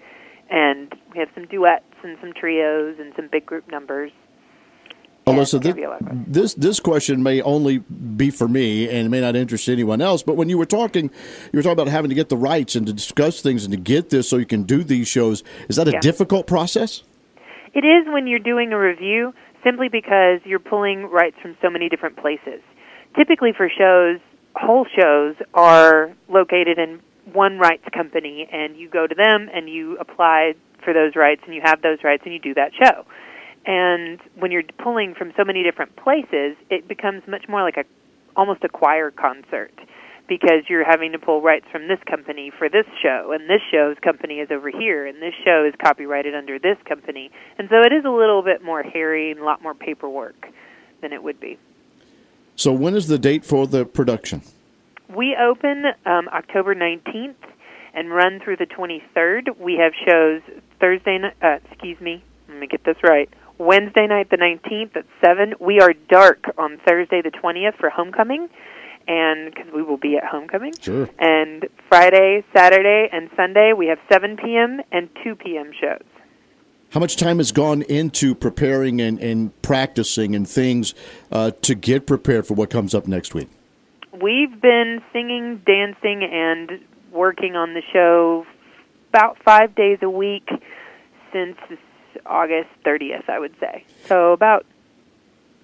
and 0.49 0.93
we 1.13 1.19
have 1.19 1.30
some 1.34 1.47
duets 1.47 1.84
and 2.04 2.17
some 2.21 2.32
trios 2.34 2.97
and 2.99 3.13
some 3.15 3.28
big 3.32 3.45
group 3.45 3.67
numbers. 3.69 4.12
Alyssa, 5.25 5.53
gonna 5.53 5.63
this, 5.63 5.73
be 5.73 5.83
a 5.83 5.89
lot 5.89 6.01
of 6.01 6.07
fun. 6.07 6.25
this 6.27 6.79
question 6.79 7.23
may 7.23 7.41
only 7.41 7.77
be 7.79 8.29
for 8.29 8.47
me 8.47 8.89
and 8.89 9.09
may 9.09 9.21
not 9.21 9.36
interest 9.36 9.69
anyone 9.69 10.01
else. 10.01 10.21
But 10.23 10.36
when 10.36 10.49
you 10.49 10.57
were 10.57 10.65
talking, 10.65 11.05
you 11.05 11.57
were 11.57 11.63
talking 11.63 11.79
about 11.79 11.88
having 11.88 12.09
to 12.09 12.15
get 12.15 12.29
the 12.29 12.38
rights 12.38 12.75
and 12.75 12.86
to 12.88 12.93
discuss 12.93 13.41
things 13.41 13.63
and 13.63 13.71
to 13.73 13.79
get 13.79 14.09
this 14.09 14.29
so 14.29 14.38
you 14.38 14.45
can 14.45 14.63
do 14.63 14.83
these 14.83 15.07
shows. 15.07 15.43
Is 15.69 15.77
that 15.77 15.88
a 15.88 15.91
Yeah. 15.91 15.99
difficult 16.01 16.45
process? 16.47 17.03
It 17.73 17.86
is 17.86 18.05
when 18.07 18.27
you're 18.27 18.39
doing 18.39 18.73
a 18.73 18.77
revue, 18.77 19.33
simply 19.63 19.88
because 19.88 20.41
you're 20.45 20.59
pulling 20.59 21.05
rights 21.09 21.38
from 21.41 21.55
so 21.62 21.69
many 21.69 21.88
different 21.89 22.17
places. 22.17 22.62
Typically, 23.15 23.53
for 23.53 23.69
shows, 23.69 24.19
whole 24.55 24.86
shows 24.86 25.36
are 25.53 26.12
located 26.27 26.77
in 26.77 26.99
one 27.31 27.57
rights 27.57 27.86
company, 27.93 28.47
and 28.51 28.75
you 28.75 28.89
go 28.89 29.07
to 29.07 29.15
them 29.15 29.49
and 29.53 29.69
you 29.69 29.97
apply 29.97 30.53
for 30.83 30.93
those 30.93 31.15
rights, 31.15 31.41
and 31.45 31.55
you 31.55 31.62
have 31.63 31.81
those 31.81 32.03
rights, 32.03 32.23
and 32.25 32.33
you 32.33 32.39
do 32.39 32.53
that 32.53 32.71
show. 32.75 33.05
And 33.65 34.19
when 34.36 34.52
you're 34.52 34.63
pulling 34.84 35.15
from 35.15 35.32
so 35.38 35.43
many 35.43 35.63
different 35.63 35.95
places, 35.95 36.58
it 36.69 36.88
becomes 36.88 37.23
much 37.28 37.45
more 37.47 37.62
like 37.62 37.78
a 37.78 37.86
almost 38.36 38.63
a 38.63 38.69
choir 38.69 39.12
concert 39.12 39.71
because 40.28 40.63
you're 40.69 40.86
having 40.86 41.12
to 41.12 41.19
pull 41.19 41.41
rights 41.41 41.65
from 41.71 41.88
this 41.88 41.99
company 42.10 42.52
for 42.58 42.69
this 42.69 42.86
show, 43.02 43.32
and 43.34 43.49
this 43.49 43.62
show's 43.71 43.97
company 44.02 44.36
is 44.36 44.49
over 44.52 44.69
here, 44.69 45.06
and 45.06 45.21
this 45.21 45.34
show 45.43 45.65
is 45.67 45.73
copyrighted 45.84 46.34
under 46.34 46.58
this 46.58 46.78
company. 46.88 47.30
And 47.58 47.67
so 47.69 47.82
it 47.82 47.91
is 47.93 48.06
a 48.06 48.10
little 48.10 48.41
bit 48.41 48.63
more 48.63 48.84
hairy 48.84 49.32
and 49.32 49.39
a 49.39 49.43
lot 49.43 49.62
more 49.62 49.73
paperwork 49.73 50.47
than 51.02 51.12
it 51.12 51.21
would 51.21 51.39
be. 51.39 51.60
So 52.56 52.71
when 52.71 52.95
is 52.95 53.08
the 53.08 53.17
date 53.17 53.43
for 53.43 53.67
the 53.67 53.86
production? 53.86 54.41
We 55.13 55.36
open 55.36 55.86
um, 56.06 56.30
October 56.30 56.73
19th 56.73 57.36
and 57.93 58.10
run 58.10 58.39
through 58.43 58.58
the 58.58 58.65
23rd. 58.65 59.60
We 59.60 59.76
have 59.76 59.91
shows 60.08 60.41
Thursday 60.80 61.19
uh, 61.41 61.58
excuse 61.69 61.99
me, 61.99 62.23
let 62.47 62.60
me 62.60 62.67
get 62.67 62.84
this 62.86 62.97
right. 63.04 63.30
Wednesday 63.57 64.07
night 64.07 64.29
the 64.29 64.37
19th 64.37 64.95
at 64.97 65.05
7. 65.23 65.55
We 65.59 65.79
are 65.79 65.93
dark 65.93 66.43
on 66.57 66.79
Thursday 66.87 67.21
the 67.21 67.31
20th 67.31 67.77
for 67.77 67.89
homecoming 67.89 68.49
and 69.07 69.53
because 69.53 69.71
we 69.73 69.83
will 69.83 69.97
be 69.97 70.17
at 70.17 70.23
homecoming. 70.23 70.73
Sure. 70.79 71.09
And 71.19 71.67
Friday, 71.89 72.43
Saturday, 72.55 73.09
and 73.11 73.29
Sunday 73.35 73.73
we 73.73 73.87
have 73.87 73.99
7 74.11 74.37
p.m. 74.37 74.81
and 74.91 75.09
2 75.23 75.35
p.m. 75.35 75.71
shows. 75.79 76.03
How 76.91 76.99
much 76.99 77.17
time 77.17 77.37
has 77.37 77.51
gone 77.51 77.81
into 77.83 78.35
preparing 78.35 79.01
and, 79.01 79.19
and 79.19 79.59
practicing 79.63 80.35
and 80.35 80.47
things 80.47 80.93
uh, 81.31 81.51
to 81.63 81.73
get 81.73 82.05
prepared 82.05 82.45
for 82.45 82.53
what 82.53 82.69
comes 82.69 82.93
up 82.93 83.07
next 83.07 83.33
week? 83.33 83.49
We've 84.21 84.61
been 84.61 85.01
singing, 85.11 85.61
dancing, 85.65 86.23
and 86.23 86.79
working 87.11 87.55
on 87.55 87.73
the 87.73 87.81
show 87.91 88.45
about 89.09 89.37
five 89.43 89.73
days 89.75 89.99
a 90.03 90.09
week 90.09 90.47
since 91.31 91.57
August 92.26 92.69
30th, 92.86 93.30
I 93.30 93.39
would 93.39 93.56
say. 93.60 93.86
So 94.06 94.34
about 94.34 94.65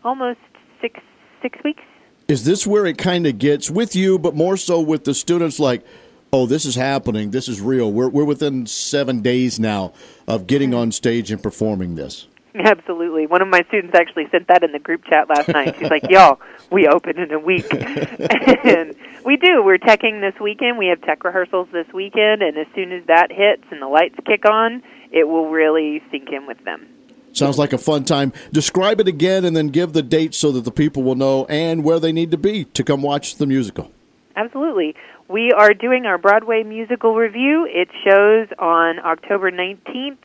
almost 0.03 0.39
six 0.81 0.99
six 1.41 1.57
weeks. 1.63 1.83
Is 2.27 2.45
this 2.45 2.67
where 2.67 2.85
it 2.85 2.97
kind 2.97 3.25
of 3.25 3.39
gets 3.39 3.71
with 3.71 3.95
you, 3.95 4.19
but 4.19 4.35
more 4.35 4.55
so 4.55 4.79
with 4.79 5.03
the 5.03 5.13
students 5.13 5.59
like, 5.59 5.83
oh, 6.31 6.45
this 6.45 6.65
is 6.65 6.75
happening, 6.75 7.31
this 7.31 7.47
is 7.47 7.59
real. 7.59 7.91
We're, 7.91 8.09
we're 8.09 8.25
within 8.25 8.67
seven 8.67 9.21
days 9.21 9.59
now 9.59 9.93
of 10.27 10.45
getting 10.45 10.73
on 10.73 10.91
stage 10.91 11.31
and 11.31 11.41
performing 11.41 11.95
this. 11.95 12.27
Absolutely. 12.55 13.27
One 13.27 13.41
of 13.41 13.47
my 13.47 13.63
students 13.67 13.95
actually 13.95 14.27
sent 14.31 14.47
that 14.47 14.63
in 14.63 14.71
the 14.71 14.79
group 14.79 15.05
chat 15.05 15.29
last 15.29 15.47
night. 15.49 15.75
She's 15.79 15.89
like, 15.89 16.09
"Y'all, 16.09 16.39
we 16.71 16.87
open 16.87 17.17
in 17.19 17.31
a 17.31 17.39
week." 17.39 17.71
and 17.73 18.95
we 19.23 19.37
do. 19.37 19.63
We're 19.63 19.77
teching 19.77 20.19
this 20.21 20.39
weekend. 20.41 20.77
We 20.77 20.87
have 20.87 21.01
tech 21.01 21.23
rehearsals 21.23 21.67
this 21.71 21.87
weekend, 21.93 22.41
and 22.41 22.57
as 22.57 22.67
soon 22.73 22.91
as 22.91 23.05
that 23.05 23.31
hits 23.31 23.63
and 23.71 23.81
the 23.81 23.87
lights 23.87 24.15
kick 24.25 24.45
on, 24.45 24.81
it 25.11 25.27
will 25.27 25.49
really 25.49 26.01
sink 26.11 26.29
in 26.31 26.45
with 26.47 26.63
them. 26.65 26.87
Sounds 27.33 27.57
like 27.57 27.73
a 27.73 27.77
fun 27.77 28.05
time. 28.05 28.33
Describe 28.51 28.99
it 28.99 29.07
again 29.07 29.45
and 29.45 29.55
then 29.55 29.67
give 29.67 29.93
the 29.93 30.01
date 30.01 30.33
so 30.33 30.51
that 30.51 30.65
the 30.65 30.71
people 30.71 31.03
will 31.03 31.15
know 31.15 31.45
and 31.45 31.83
where 31.83 31.99
they 31.99 32.11
need 32.11 32.31
to 32.31 32.37
be 32.37 32.65
to 32.65 32.83
come 32.83 33.01
watch 33.01 33.35
the 33.35 33.45
musical. 33.45 33.91
Absolutely. 34.35 34.95
We 35.27 35.51
are 35.51 35.73
doing 35.73 36.05
our 36.05 36.17
Broadway 36.17 36.63
musical 36.63 37.15
revue. 37.15 37.65
It 37.65 37.89
shows 38.03 38.47
on 38.57 38.97
October 38.99 39.51
19th, 39.51 40.17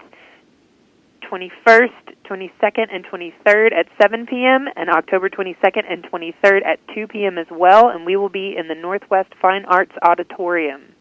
21st, 1.30 2.14
22nd, 2.24 2.86
and 2.90 3.04
23rd 3.04 3.72
at 3.72 3.86
7 4.00 4.26
p.m., 4.26 4.66
and 4.76 4.88
October 4.88 5.28
22nd 5.28 5.82
and 5.90 6.04
23rd 6.04 6.64
at 6.64 6.78
2 6.94 7.06
p.m. 7.08 7.36
as 7.36 7.46
well, 7.50 7.90
and 7.90 8.06
we 8.06 8.16
will 8.16 8.30
be 8.30 8.54
in 8.56 8.68
the 8.68 8.74
Northwest 8.74 9.30
Fine 9.42 9.66
Arts 9.66 9.92
Auditorium. 10.02 10.94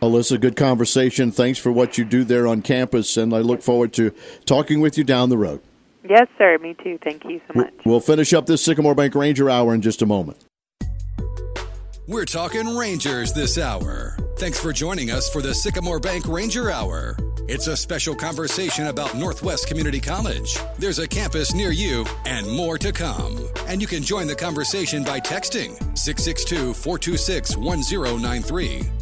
Alyssa, 0.00 0.40
good 0.40 0.56
conversation. 0.56 1.30
Thanks 1.30 1.58
for 1.58 1.70
what 1.70 1.98
you 1.98 2.04
do 2.04 2.24
there 2.24 2.46
on 2.46 2.62
campus, 2.62 3.16
and 3.16 3.34
I 3.34 3.38
look 3.38 3.62
forward 3.62 3.92
to 3.94 4.12
talking 4.46 4.80
with 4.80 4.96
you 4.96 5.04
down 5.04 5.28
the 5.28 5.38
road. 5.38 5.60
Yes, 6.08 6.26
sir. 6.38 6.58
Me 6.58 6.74
too. 6.82 6.98
Thank 7.04 7.24
you 7.24 7.40
so 7.46 7.60
much. 7.60 7.74
We'll 7.84 8.00
finish 8.00 8.32
up 8.32 8.46
this 8.46 8.64
Sycamore 8.64 8.94
Bank 8.94 9.14
Ranger 9.14 9.50
Hour 9.50 9.74
in 9.74 9.82
just 9.82 10.00
a 10.00 10.06
moment. 10.06 10.38
We're 12.08 12.24
talking 12.24 12.76
Rangers 12.76 13.32
this 13.32 13.58
hour. 13.58 14.16
Thanks 14.38 14.58
for 14.58 14.72
joining 14.72 15.10
us 15.10 15.28
for 15.28 15.42
the 15.42 15.54
Sycamore 15.54 16.00
Bank 16.00 16.26
Ranger 16.26 16.70
Hour. 16.70 17.16
It's 17.46 17.66
a 17.66 17.76
special 17.76 18.14
conversation 18.14 18.86
about 18.86 19.14
Northwest 19.14 19.68
Community 19.68 20.00
College. 20.00 20.56
There's 20.78 20.98
a 20.98 21.06
campus 21.06 21.54
near 21.54 21.70
you 21.70 22.06
and 22.24 22.50
more 22.50 22.78
to 22.78 22.90
come. 22.90 23.38
And 23.66 23.80
you 23.80 23.86
can 23.86 24.02
join 24.02 24.26
the 24.26 24.34
conversation 24.34 25.04
by 25.04 25.20
texting 25.20 25.76
662 25.96 26.74
426 26.74 27.56
1093. 27.56 28.99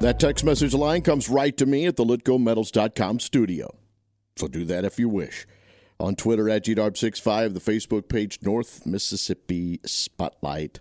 That 0.00 0.20
text 0.20 0.44
message 0.44 0.74
line 0.74 1.00
comes 1.00 1.28
right 1.30 1.56
to 1.56 1.64
me 1.64 1.86
at 1.86 1.96
the 1.96 2.04
litgometals.com 2.04 3.18
studio. 3.18 3.74
So 4.36 4.46
do 4.46 4.66
that 4.66 4.84
if 4.84 4.98
you 4.98 5.08
wish. 5.08 5.46
On 5.98 6.14
Twitter 6.14 6.50
at 6.50 6.64
GDarb65, 6.64 7.54
the 7.54 7.60
Facebook 7.60 8.08
page 8.08 8.38
North 8.42 8.84
Mississippi 8.84 9.80
Spotlight 9.86 10.80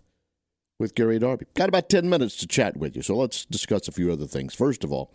with 0.78 0.95
Gary 0.95 1.17
Darby. 1.19 1.45
Got 1.54 1.69
about 1.69 1.88
10 1.88 2.10
minutes 2.10 2.36
to 2.38 2.47
chat 2.47 2.75
with 2.75 2.97
you, 2.97 3.01
so 3.01 3.15
let's 3.15 3.45
discuss 3.45 3.88
a 3.88 3.93
few 3.93 4.12
other 4.12 4.28
things. 4.28 4.54
First 4.54 4.84
of 4.84 4.91
all, 4.91 5.13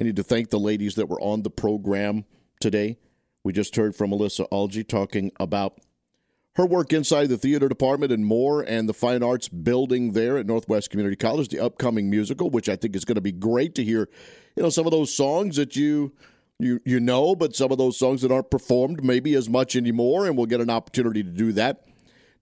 I 0.00 0.04
need 0.04 0.16
to 0.16 0.22
thank 0.22 0.48
the 0.48 0.58
ladies 0.58 0.94
that 0.94 1.10
were 1.10 1.20
on 1.20 1.42
the 1.42 1.50
program 1.50 2.24
today. 2.60 2.96
We 3.44 3.52
just 3.52 3.76
heard 3.76 3.94
from 3.94 4.10
Alyssa 4.10 4.48
Algee 4.50 4.88
talking 4.88 5.32
about 5.38 5.78
her 6.58 6.66
work 6.66 6.92
inside 6.92 7.28
the 7.28 7.38
theater 7.38 7.68
department 7.68 8.10
and 8.10 8.26
more, 8.26 8.62
and 8.62 8.88
the 8.88 8.92
fine 8.92 9.22
arts 9.22 9.46
building 9.48 10.10
there 10.10 10.36
at 10.38 10.44
Northwest 10.44 10.90
Community 10.90 11.14
College, 11.14 11.50
the 11.50 11.60
upcoming 11.60 12.10
musical, 12.10 12.50
which 12.50 12.68
I 12.68 12.74
think 12.74 12.96
is 12.96 13.04
going 13.04 13.14
to 13.14 13.20
be 13.20 13.30
great 13.30 13.76
to 13.76 13.84
hear. 13.84 14.08
You 14.56 14.64
know, 14.64 14.68
some 14.68 14.84
of 14.84 14.90
those 14.90 15.14
songs 15.14 15.54
that 15.54 15.76
you 15.76 16.12
you 16.58 16.80
you 16.84 16.98
know, 16.98 17.36
but 17.36 17.54
some 17.54 17.70
of 17.70 17.78
those 17.78 17.96
songs 17.96 18.22
that 18.22 18.32
aren't 18.32 18.50
performed 18.50 19.04
maybe 19.04 19.36
as 19.36 19.48
much 19.48 19.76
anymore, 19.76 20.26
and 20.26 20.36
we'll 20.36 20.46
get 20.46 20.60
an 20.60 20.68
opportunity 20.68 21.22
to 21.22 21.30
do 21.30 21.52
that 21.52 21.84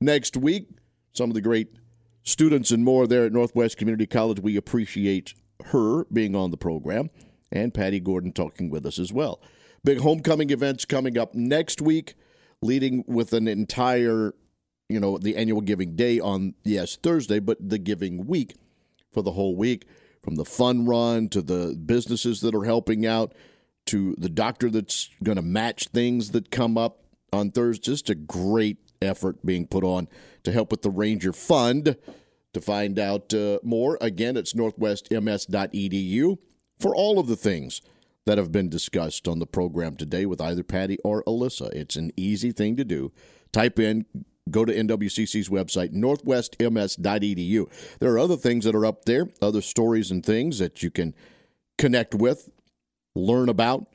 next 0.00 0.34
week. 0.34 0.70
Some 1.12 1.28
of 1.28 1.34
the 1.34 1.42
great 1.42 1.76
students 2.22 2.70
and 2.70 2.82
more 2.82 3.06
there 3.06 3.26
at 3.26 3.32
Northwest 3.32 3.76
Community 3.76 4.06
College. 4.06 4.40
We 4.40 4.56
appreciate 4.56 5.34
her 5.66 6.06
being 6.06 6.34
on 6.34 6.50
the 6.50 6.56
program, 6.56 7.10
and 7.52 7.74
Patti 7.74 8.00
Gordon 8.00 8.32
talking 8.32 8.70
with 8.70 8.86
us 8.86 8.98
as 8.98 9.12
well. 9.12 9.42
Big 9.84 10.00
homecoming 10.00 10.48
events 10.48 10.86
coming 10.86 11.18
up 11.18 11.34
next 11.34 11.82
week, 11.82 12.14
leading 12.62 13.04
with 13.06 13.32
an 13.32 13.48
entire, 13.48 14.34
you 14.88 15.00
know, 15.00 15.18
the 15.18 15.36
annual 15.36 15.60
Giving 15.60 15.96
Day 15.96 16.20
on 16.20 16.54
yes 16.64 16.96
Thursday, 16.96 17.38
but 17.38 17.58
the 17.60 17.78
Giving 17.78 18.26
Week 18.26 18.54
for 19.12 19.22
the 19.22 19.32
whole 19.32 19.56
week, 19.56 19.86
from 20.22 20.36
the 20.36 20.44
fun 20.44 20.86
run 20.86 21.28
to 21.30 21.40
the 21.40 21.74
businesses 21.84 22.40
that 22.40 22.54
are 22.54 22.64
helping 22.64 23.06
out 23.06 23.32
to 23.86 24.14
the 24.18 24.28
doctor 24.28 24.68
that's 24.68 25.08
going 25.22 25.36
to 25.36 25.42
match 25.42 25.88
things 25.88 26.32
that 26.32 26.50
come 26.50 26.76
up 26.76 27.04
on 27.32 27.50
Thursday. 27.50 27.92
Just 27.92 28.10
a 28.10 28.14
great 28.14 28.78
effort 29.00 29.44
being 29.44 29.66
put 29.66 29.84
on 29.84 30.08
to 30.42 30.52
help 30.52 30.70
with 30.70 30.82
the 30.82 30.90
Ranger 30.90 31.32
Fund. 31.32 31.96
To 32.52 32.60
find 32.62 32.98
out 32.98 33.34
uh, 33.34 33.58
more, 33.62 33.98
again, 34.00 34.34
it's 34.38 34.54
northwestms.edu 34.54 36.38
for 36.80 36.96
all 36.96 37.18
of 37.18 37.26
the 37.26 37.36
things 37.36 37.82
that 38.26 38.38
have 38.38 38.52
been 38.52 38.68
discussed 38.68 39.26
on 39.26 39.38
the 39.38 39.46
program 39.46 39.96
today 39.96 40.26
with 40.26 40.40
either 40.40 40.62
Patti 40.62 40.98
or 41.02 41.22
Alyssa. 41.24 41.72
It's 41.72 41.96
an 41.96 42.12
easy 42.16 42.52
thing 42.52 42.76
to 42.76 42.84
do. 42.84 43.12
Type 43.52 43.78
in, 43.78 44.04
go 44.50 44.64
to 44.64 44.74
NWCC's 44.74 45.48
website, 45.48 45.94
northwestms.edu. 45.94 47.98
There 48.00 48.12
are 48.12 48.18
other 48.18 48.36
things 48.36 48.64
that 48.64 48.74
are 48.74 48.84
up 48.84 49.04
there, 49.04 49.28
other 49.40 49.62
stories 49.62 50.10
and 50.10 50.24
things 50.24 50.58
that 50.58 50.82
you 50.82 50.90
can 50.90 51.14
connect 51.78 52.14
with 52.14 52.50
learn 53.16 53.48
about. 53.48 53.86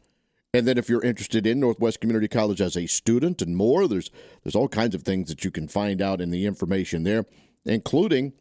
And 0.53 0.67
then 0.67 0.77
if 0.77 0.89
you're 0.89 1.03
interested 1.03 1.47
in 1.47 1.59
Northwest 1.59 2.01
Community 2.01 2.27
College 2.27 2.59
as 2.59 2.75
a 2.75 2.87
student 2.87 3.41
and 3.41 3.55
more, 3.55 3.87
there's 3.87 4.11
there's 4.43 4.55
all 4.55 4.67
kinds 4.67 4.95
of 4.95 5.03
things 5.03 5.29
that 5.29 5.45
you 5.45 5.51
can 5.51 5.67
find 5.67 6.01
out 6.01 6.19
in 6.19 6.29
the 6.29 6.45
information 6.45 7.03
there, 7.03 7.25
including 7.65 8.33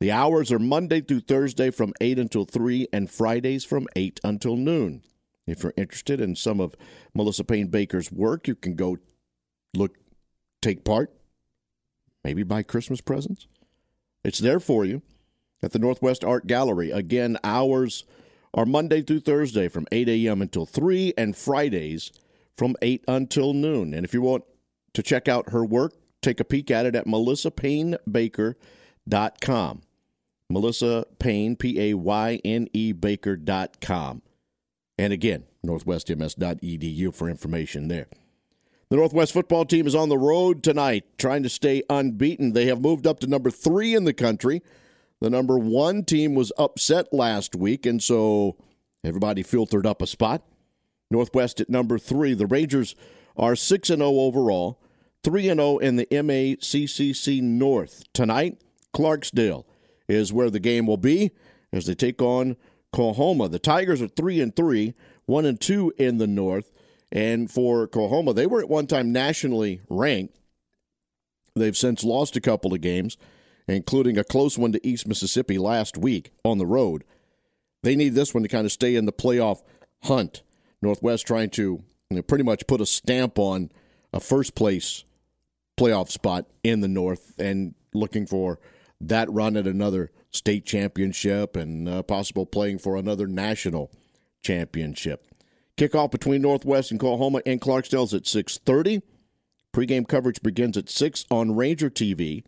The 0.00 0.10
hours 0.10 0.50
are 0.50 0.58
Monday 0.58 1.00
through 1.00 1.20
Thursday 1.20 1.70
from 1.70 1.92
8 2.00 2.18
until 2.18 2.44
3 2.44 2.88
and 2.92 3.08
Fridays 3.08 3.64
from 3.64 3.86
8 3.94 4.20
until 4.24 4.56
noon. 4.56 5.02
If 5.46 5.62
you're 5.62 5.74
interested 5.76 6.20
in 6.20 6.34
some 6.34 6.60
of 6.60 6.74
Melissa 7.14 7.44
Payne 7.44 7.68
Baker's 7.68 8.10
work, 8.10 8.48
you 8.48 8.54
can 8.54 8.74
go 8.74 8.98
look 9.74 9.96
take 10.60 10.84
part, 10.84 11.12
maybe 12.24 12.42
buy 12.42 12.62
Christmas 12.62 13.00
presents. 13.00 13.46
It's 14.24 14.38
there 14.38 14.60
for 14.60 14.84
you 14.84 15.02
at 15.62 15.72
the 15.72 15.78
Northwest 15.78 16.24
Art 16.24 16.46
Gallery. 16.46 16.90
Again, 16.90 17.38
hours 17.44 18.04
are 18.54 18.66
Monday 18.66 19.02
through 19.02 19.20
Thursday 19.20 19.68
from 19.68 19.86
8 19.92 20.08
a.m. 20.08 20.42
until 20.42 20.66
3 20.66 21.14
and 21.16 21.36
Fridays 21.36 22.10
from 22.56 22.74
8 22.82 23.04
until 23.08 23.54
noon. 23.54 23.94
And 23.94 24.04
if 24.04 24.12
you 24.12 24.20
want 24.22 24.44
to 24.94 25.02
check 25.02 25.28
out 25.28 25.50
her 25.50 25.64
work, 25.64 25.94
take 26.20 26.40
a 26.40 26.44
peek 26.44 26.70
at 26.70 26.84
it 26.86 26.94
at 26.94 27.06
melissapaynebaker.com. 27.06 29.82
Melissa 30.50 31.06
Payne, 31.18 31.56
P 31.56 31.80
A 31.80 31.94
Y 31.94 32.40
N 32.44 32.68
E 32.74 32.92
Baker.com. 32.92 34.20
And 34.98 35.12
again, 35.12 35.44
northwestms.edu 35.64 37.14
for 37.14 37.30
information 37.30 37.88
there. 37.88 38.08
The 38.90 38.96
Northwest 38.96 39.32
football 39.32 39.64
team 39.64 39.86
is 39.86 39.94
on 39.94 40.10
the 40.10 40.18
road 40.18 40.62
tonight, 40.62 41.04
trying 41.16 41.42
to 41.44 41.48
stay 41.48 41.82
unbeaten. 41.88 42.52
They 42.52 42.66
have 42.66 42.82
moved 42.82 43.06
up 43.06 43.20
to 43.20 43.26
number 43.26 43.50
three 43.50 43.94
in 43.94 44.04
the 44.04 44.12
country. 44.12 44.60
The 45.22 45.30
number 45.30 45.56
one 45.56 46.02
team 46.02 46.34
was 46.34 46.50
upset 46.58 47.12
last 47.12 47.54
week, 47.54 47.86
and 47.86 48.02
so 48.02 48.56
everybody 49.04 49.44
filtered 49.44 49.86
up 49.86 50.02
a 50.02 50.06
spot. 50.08 50.42
Northwest 51.12 51.60
at 51.60 51.70
number 51.70 51.96
three. 51.96 52.34
The 52.34 52.48
Rangers 52.48 52.96
are 53.36 53.54
6 53.54 53.86
0 53.86 54.00
overall, 54.00 54.82
3 55.22 55.44
0 55.44 55.78
in 55.78 55.94
the 55.94 56.06
MACCC 56.06 57.40
North. 57.40 58.02
Tonight, 58.12 58.62
Clarksdale 58.92 59.64
is 60.08 60.32
where 60.32 60.50
the 60.50 60.58
game 60.58 60.88
will 60.88 60.96
be 60.96 61.30
as 61.72 61.86
they 61.86 61.94
take 61.94 62.20
on 62.20 62.56
Coahoma. 62.92 63.48
The 63.48 63.60
Tigers 63.60 64.02
are 64.02 64.08
3 64.08 64.40
and 64.40 64.56
3, 64.56 64.92
1 65.26 65.44
and 65.46 65.60
2 65.60 65.92
in 65.98 66.18
the 66.18 66.26
North. 66.26 66.72
And 67.12 67.48
for 67.48 67.86
Coahoma, 67.86 68.34
they 68.34 68.48
were 68.48 68.60
at 68.60 68.68
one 68.68 68.88
time 68.88 69.12
nationally 69.12 69.82
ranked. 69.88 70.36
They've 71.54 71.76
since 71.76 72.02
lost 72.02 72.34
a 72.34 72.40
couple 72.40 72.74
of 72.74 72.80
games, 72.80 73.16
including 73.72 74.18
a 74.18 74.24
close 74.24 74.58
one 74.58 74.72
to 74.72 74.86
East 74.86 75.06
Mississippi 75.06 75.58
last 75.58 75.96
week 75.96 76.32
on 76.44 76.58
the 76.58 76.66
road. 76.66 77.04
They 77.82 77.96
need 77.96 78.14
this 78.14 78.32
one 78.32 78.42
to 78.42 78.48
kind 78.48 78.64
of 78.64 78.72
stay 78.72 78.94
in 78.94 79.06
the 79.06 79.12
playoff 79.12 79.62
hunt. 80.04 80.42
Northwest 80.80 81.26
trying 81.26 81.50
to 81.50 81.62
you 82.10 82.16
know, 82.16 82.22
pretty 82.22 82.44
much 82.44 82.66
put 82.66 82.80
a 82.80 82.86
stamp 82.86 83.38
on 83.38 83.70
a 84.12 84.20
first 84.20 84.54
place 84.54 85.04
playoff 85.76 86.10
spot 86.10 86.46
in 86.62 86.80
the 86.80 86.88
North 86.88 87.34
and 87.38 87.74
looking 87.94 88.26
for 88.26 88.58
that 89.00 89.30
run 89.30 89.56
at 89.56 89.66
another 89.66 90.10
state 90.30 90.64
championship 90.64 91.56
and 91.56 91.88
uh, 91.88 92.02
possible 92.02 92.46
playing 92.46 92.78
for 92.78 92.96
another 92.96 93.26
national 93.26 93.90
championship. 94.42 95.26
Kickoff 95.76 96.10
between 96.10 96.42
Northwest 96.42 96.90
and 96.90 97.00
Coahoma 97.00 97.40
and 97.46 97.60
Clarksdale 97.60 98.04
is 98.04 98.14
at 98.14 98.24
6:30. 98.24 99.02
Pregame 99.72 100.06
coverage 100.06 100.42
begins 100.42 100.76
at 100.76 100.90
6 100.90 101.24
on 101.30 101.56
Ranger 101.56 101.88
TV, 101.88 102.44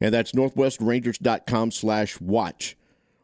and 0.00 0.12
that's 0.12 0.32
northwestrangers.com 0.32 1.70
slash 1.70 2.20
watch. 2.20 2.76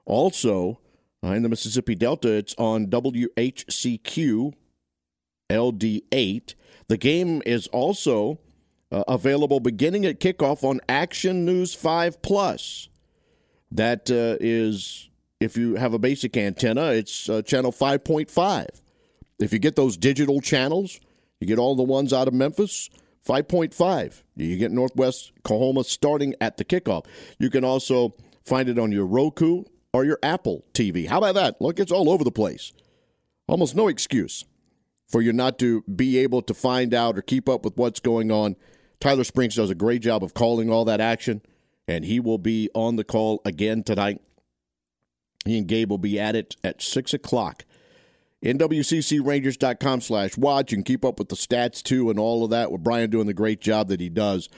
Also, 0.05 0.81
uh, 1.25 1.29
in 1.29 1.43
the 1.43 1.49
Mississippi 1.49 1.95
Delta, 1.95 2.33
it's 2.33 2.55
on 2.59 2.87
WHCQ 2.89 4.55
LD8. 5.51 6.55
The 6.89 6.97
game 6.97 7.43
is 7.47 7.67
also 7.69 8.39
uh, 8.91 9.05
available 9.09 9.61
beginning 9.61 10.05
at 10.05 10.21
kickoff 10.21 10.65
on 10.65 10.81
Action 10.89 11.45
News 11.45 11.75
5 11.75 12.23
Plus. 12.23 12.89
That 13.71 14.11
uh, 14.11 14.37
is, 14.41 15.09
if 15.41 15.57
you 15.57 15.77
have 15.77 15.95
a 15.95 15.99
basic 15.99 16.37
antenna, 16.37 16.87
it's 16.93 17.29
uh, 17.29 17.43
channel 17.43 17.73
5.5. 17.73 18.67
If 19.39 19.53
you 19.53 19.59
get 19.59 19.77
those 19.77 19.97
digital 19.97 20.41
channels, 20.41 21.01
you 21.41 21.47
get 21.47 21.59
all 21.59 21.75
the 21.75 21.83
ones 21.83 22.13
out 22.13 22.29
of 22.29 22.35
Memphis, 22.35 22.91
5.5. 23.27 24.23
You 24.37 24.57
get 24.57 24.73
Northwest 24.73 25.33
Coahoma 25.45 25.85
starting 25.85 26.35
at 26.41 26.57
the 26.57 26.65
kickoff. 26.65 27.07
You 27.39 27.51
can 27.51 27.65
also 27.65 28.15
find 28.45 28.69
it 28.69 28.79
on 28.79 28.93
your 28.93 29.07
Roku 29.07 29.65
or 29.93 30.05
your 30.05 30.19
Apple 30.23 30.65
TV. 30.75 31.09
How 31.09 31.19
about 31.19 31.35
that? 31.35 31.61
Look, 31.61 31.79
it's 31.79 31.93
all 31.93 32.11
over 32.11 32.25
the 32.25 32.33
place. 32.33 32.73
Almost 33.47 33.77
no 33.77 33.89
excuse 33.89 34.45
for 35.09 35.21
you 35.21 35.33
not 35.33 35.59
to 35.59 35.83
be 35.83 36.19
able 36.19 36.43
to 36.43 36.55
find 36.55 36.95
out 36.95 37.19
or 37.19 37.23
keep 37.23 37.49
up 37.49 37.65
with 37.65 37.77
what's 37.77 38.01
going 38.01 38.33
on. 38.33 38.57
Tyler 38.99 39.25
Springs 39.25 39.57
does 39.57 39.71
a 39.71 39.75
great 39.75 40.01
job 40.01 40.25
of 40.25 40.33
calling 40.33 40.71
all 40.71 40.85
that 40.87 41.01
action, 41.01 41.43
and 41.87 42.05
he 42.05 42.19
will 42.19 42.39
be 42.39 42.71
on 42.75 42.97
the 42.97 43.05
call 43.05 43.43
again 43.45 43.83
tonight. 43.83 44.21
He 45.45 45.59
and 45.59 45.67
Gabe 45.67 45.91
will 45.91 45.99
be 45.99 46.19
at 46.19 46.35
it 46.35 46.57
at 46.65 46.81
6 46.81 47.13
o'clock. 47.13 47.65
NWCCRangers.com 48.43 50.01
slash 50.01 50.37
watch. 50.37 50.69
Can 50.69 50.83
keep 50.83 51.05
up 51.05 51.19
with 51.19 51.29
the 51.29 51.37
stats, 51.37 51.83
too, 51.83 52.11
and 52.11 52.19
all 52.19 52.45
of 52.45 52.51
that, 52.51 52.73
with 52.73 52.83
Brian 52.83 53.11
doing 53.11 53.27
the 53.27 53.35
great 53.35 53.61
job 53.61 53.89
that 53.89 54.01
he 54.01 54.09
does 54.09 54.49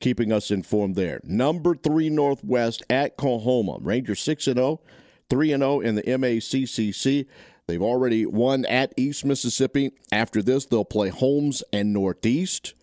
keeping 0.00 0.32
us 0.32 0.50
informed 0.50 0.96
there. 0.96 1.20
Number 1.22 1.74
three 1.74 2.10
Northwest 2.10 2.82
at 2.90 3.16
Coahoma. 3.16 3.78
Rangers 3.80 4.20
6 4.20 4.44
0, 4.44 4.80
3 5.28 5.48
0 5.48 5.80
in 5.80 5.94
the 5.94 6.02
MACJC. 6.02 7.26
They've 7.66 7.82
already 7.82 8.26
won 8.26 8.64
at 8.66 8.92
East 8.96 9.24
Mississippi. 9.24 9.92
After 10.10 10.42
this, 10.42 10.66
they'll 10.66 10.84
play 10.84 11.10
Holmes 11.10 11.62
and 11.72 11.92
Northeast. 11.92 12.74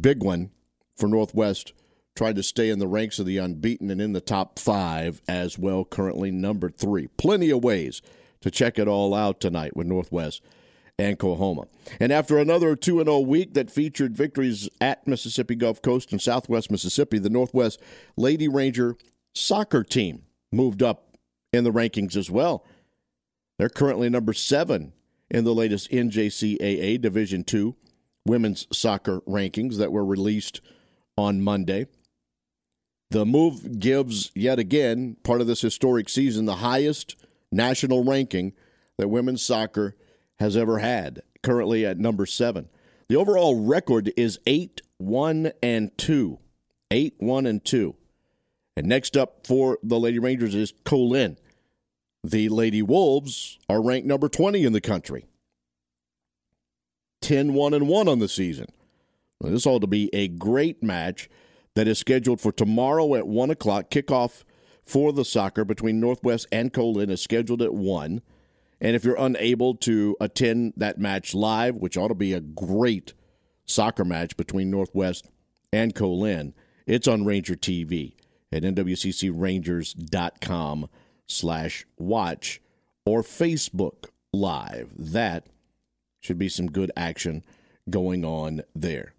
Big 0.00 0.22
one 0.22 0.50
for 0.96 1.08
Northwest. 1.08 1.74
Trying 2.16 2.36
to 2.36 2.44
stay 2.44 2.70
in 2.70 2.78
the 2.78 2.86
ranks 2.86 3.18
of 3.18 3.26
the 3.26 3.38
unbeaten 3.38 3.90
and 3.90 4.00
in 4.00 4.12
the 4.12 4.20
top 4.20 4.58
five 4.60 5.20
as 5.26 5.58
well, 5.58 5.84
currently 5.84 6.30
number 6.30 6.70
three. 6.70 7.08
Plenty 7.08 7.50
of 7.50 7.64
ways 7.64 8.00
to 8.44 8.50
check 8.50 8.78
it 8.78 8.86
all 8.86 9.14
out 9.14 9.40
tonight 9.40 9.74
with 9.74 9.86
Northwest 9.86 10.42
and 10.98 11.18
Coahoma. 11.18 11.66
And 11.98 12.12
after 12.12 12.36
another 12.36 12.76
2 12.76 13.02
0 13.02 13.18
week 13.20 13.54
that 13.54 13.70
featured 13.70 14.14
victories 14.14 14.68
at 14.82 15.08
Mississippi 15.08 15.54
Gulf 15.54 15.80
Coast 15.80 16.12
and 16.12 16.20
Southwest 16.20 16.70
Mississippi, 16.70 17.18
the 17.18 17.30
Northwest 17.30 17.80
Lady 18.18 18.46
Ranger 18.46 18.96
soccer 19.34 19.82
team 19.82 20.24
moved 20.52 20.82
up 20.82 21.16
in 21.54 21.64
the 21.64 21.72
rankings 21.72 22.16
as 22.16 22.30
well. 22.30 22.66
They're 23.58 23.70
currently 23.70 24.10
number 24.10 24.34
seven 24.34 24.92
in 25.30 25.44
the 25.44 25.54
latest 25.54 25.90
NJCAA 25.90 27.00
Division 27.00 27.46
II 27.50 27.74
women's 28.26 28.66
soccer 28.70 29.22
rankings 29.22 29.78
that 29.78 29.90
were 29.90 30.04
released 30.04 30.60
on 31.16 31.40
Monday. 31.40 31.86
The 33.10 33.24
move 33.24 33.80
gives, 33.80 34.30
yet 34.34 34.58
again, 34.58 35.16
part 35.22 35.40
of 35.40 35.46
this 35.46 35.62
historic 35.62 36.10
season, 36.10 36.44
the 36.44 36.56
highest 36.56 37.16
national 37.54 38.04
ranking 38.04 38.52
that 38.98 39.08
women's 39.08 39.42
soccer 39.42 39.96
has 40.38 40.56
ever 40.56 40.78
had, 40.78 41.22
currently 41.42 41.86
at 41.86 41.98
number 41.98 42.26
seven. 42.26 42.68
The 43.08 43.16
overall 43.16 43.64
record 43.64 44.12
is 44.16 44.38
8 44.46 44.82
1 44.98 45.52
and 45.62 45.96
2. 45.98 46.38
8 46.90 47.14
1 47.18 47.46
and 47.46 47.64
2. 47.64 47.94
And 48.76 48.86
next 48.86 49.16
up 49.16 49.46
for 49.46 49.78
the 49.82 50.00
Lady 50.00 50.18
Rangers 50.18 50.54
is 50.54 50.72
Co-Lin. 50.84 51.38
The 52.22 52.48
Lady 52.48 52.82
Wolves 52.82 53.58
are 53.68 53.82
ranked 53.82 54.06
number 54.06 54.28
20 54.28 54.64
in 54.64 54.72
the 54.72 54.80
country. 54.80 55.26
10 57.20 57.54
1 57.54 57.74
and 57.74 57.88
1 57.88 58.08
on 58.08 58.18
the 58.18 58.28
season. 58.28 58.66
This 59.40 59.66
ought 59.66 59.80
to 59.80 59.86
be 59.86 60.08
a 60.14 60.28
great 60.28 60.82
match 60.82 61.28
that 61.74 61.88
is 61.88 61.98
scheduled 61.98 62.40
for 62.40 62.52
tomorrow 62.52 63.14
at 63.14 63.26
1 63.26 63.50
o'clock. 63.50 63.90
Kickoff 63.90 64.44
for 64.84 65.12
the 65.12 65.24
soccer 65.24 65.64
between 65.64 66.00
Northwest 66.00 66.46
and 66.52 66.72
Co-Lin 66.72 67.10
is 67.10 67.22
scheduled 67.22 67.62
at 67.62 67.74
1. 67.74 68.22
And 68.80 68.96
if 68.96 69.04
you're 69.04 69.18
unable 69.18 69.74
to 69.76 70.16
attend 70.20 70.74
that 70.76 70.98
match 70.98 71.34
live, 71.34 71.76
which 71.76 71.96
ought 71.96 72.08
to 72.08 72.14
be 72.14 72.32
a 72.32 72.40
great 72.40 73.14
soccer 73.64 74.04
match 74.04 74.36
between 74.36 74.70
Northwest 74.70 75.30
and 75.72 75.94
Co-Lin, 75.94 76.52
it's 76.86 77.08
on 77.08 77.24
Ranger 77.24 77.54
TV 77.54 78.14
at 78.52 78.62
nwccrangers.com 78.62 80.88
slash 81.26 81.86
watch 81.98 82.60
or 83.06 83.22
Facebook 83.22 84.10
Live. 84.32 84.90
That 84.96 85.46
should 86.20 86.38
be 86.38 86.48
some 86.48 86.70
good 86.70 86.92
action 86.96 87.44
going 87.88 88.24
on 88.24 88.62
there. 88.74 89.14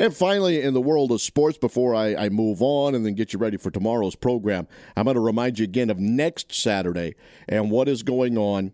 And 0.00 0.16
finally, 0.16 0.62
in 0.62 0.72
the 0.72 0.80
world 0.80 1.12
of 1.12 1.20
sports, 1.20 1.58
before 1.58 1.94
I, 1.94 2.14
I, 2.14 2.28
move 2.30 2.62
on 2.62 2.94
and 2.94 3.04
then 3.04 3.14
get 3.14 3.34
you 3.34 3.38
ready 3.38 3.58
for 3.58 3.70
tomorrow's 3.70 4.16
program, 4.16 4.66
I'm 4.96 5.04
going 5.04 5.14
to 5.14 5.20
remind 5.20 5.58
you 5.58 5.64
again 5.64 5.90
of 5.90 5.98
next 5.98 6.54
Saturday 6.54 7.16
and 7.46 7.70
what 7.70 7.86
is 7.86 8.02
going 8.02 8.38
on 8.38 8.72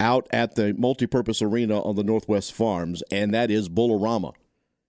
out 0.00 0.26
at 0.32 0.56
the 0.56 0.74
multipurpose 0.74 1.40
arena 1.40 1.80
on 1.80 1.94
the 1.94 2.02
Northwest 2.02 2.52
Farms, 2.52 3.04
and 3.12 3.32
that 3.32 3.52
is 3.52 3.68
Bullarama. 3.68 4.34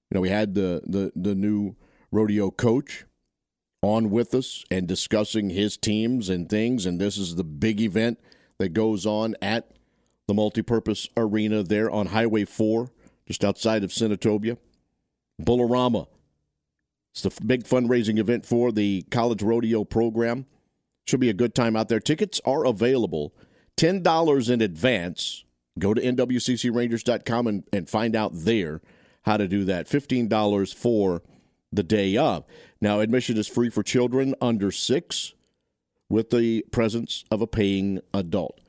You 0.09 0.15
know, 0.15 0.21
we 0.21 0.29
had 0.29 0.55
the, 0.55 0.81
the, 0.87 1.11
the 1.15 1.35
new 1.35 1.75
rodeo 2.11 2.49
coach 2.49 3.05
on 3.83 4.09
with 4.09 4.33
us 4.33 4.65
and 4.71 4.87
discussing 4.87 5.51
his 5.51 5.77
teams 5.77 6.29
and 6.29 6.49
things, 6.49 6.87
and 6.87 6.99
this 6.99 7.15
is 7.15 7.35
the 7.35 7.43
big 7.43 7.79
event 7.79 8.19
that 8.57 8.69
goes 8.69 9.05
on 9.05 9.35
at 9.39 9.69
the 10.27 10.33
multipurpose 10.33 11.09
arena 11.15 11.61
there 11.61 11.91
on 11.91 12.07
Highway 12.07 12.45
4, 12.45 12.89
just 13.27 13.45
outside 13.45 13.83
of 13.83 13.91
Senatobia. 13.91 14.57
Bullarama. 15.41 16.07
It's 17.13 17.21
the 17.21 17.31
big 17.45 17.63
fundraising 17.63 18.19
event 18.19 18.45
for 18.45 18.71
the 18.71 19.03
college 19.09 19.41
rodeo 19.41 19.83
program. 19.83 20.45
Should 21.07 21.19
be 21.19 21.29
a 21.29 21.33
good 21.33 21.55
time 21.55 21.75
out 21.75 21.87
there. 21.87 21.99
Tickets 21.99 22.41
are 22.45 22.65
available 22.65 23.33
$10 23.77 24.49
in 24.49 24.61
advance. 24.61 25.43
Go 25.77 25.93
to 25.93 26.01
NWCCRangers.com 26.01 27.47
and, 27.47 27.63
and 27.71 27.89
find 27.89 28.15
out 28.15 28.31
there 28.33 28.81
how 29.23 29.37
to 29.37 29.47
do 29.47 29.65
that. 29.65 29.87
$15 29.87 30.73
for 30.73 31.21
the 31.71 31.83
day 31.83 32.15
of. 32.15 32.45
Now, 32.81 32.99
admission 32.99 33.37
is 33.37 33.47
free 33.47 33.69
for 33.69 33.83
children 33.83 34.35
under 34.41 34.71
six 34.71 35.33
with 36.09 36.29
the 36.29 36.63
presence 36.71 37.23
of 37.31 37.41
a 37.41 37.47
paying 37.47 37.99
adult. 38.13 38.59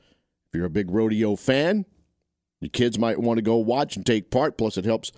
If 0.47 0.55
you're 0.55 0.65
a 0.65 0.69
big 0.69 0.89
rodeo 0.89 1.35
fan, 1.35 1.85
your 2.59 2.69
kids 2.69 2.97
might 2.97 3.19
want 3.19 3.37
to 3.37 3.43
go 3.43 3.57
watch 3.57 3.95
and 3.95 4.05
take 4.05 4.31
part. 4.31 4.57
Plus, 4.57 4.77
it 4.77 4.85
helps 4.85 5.11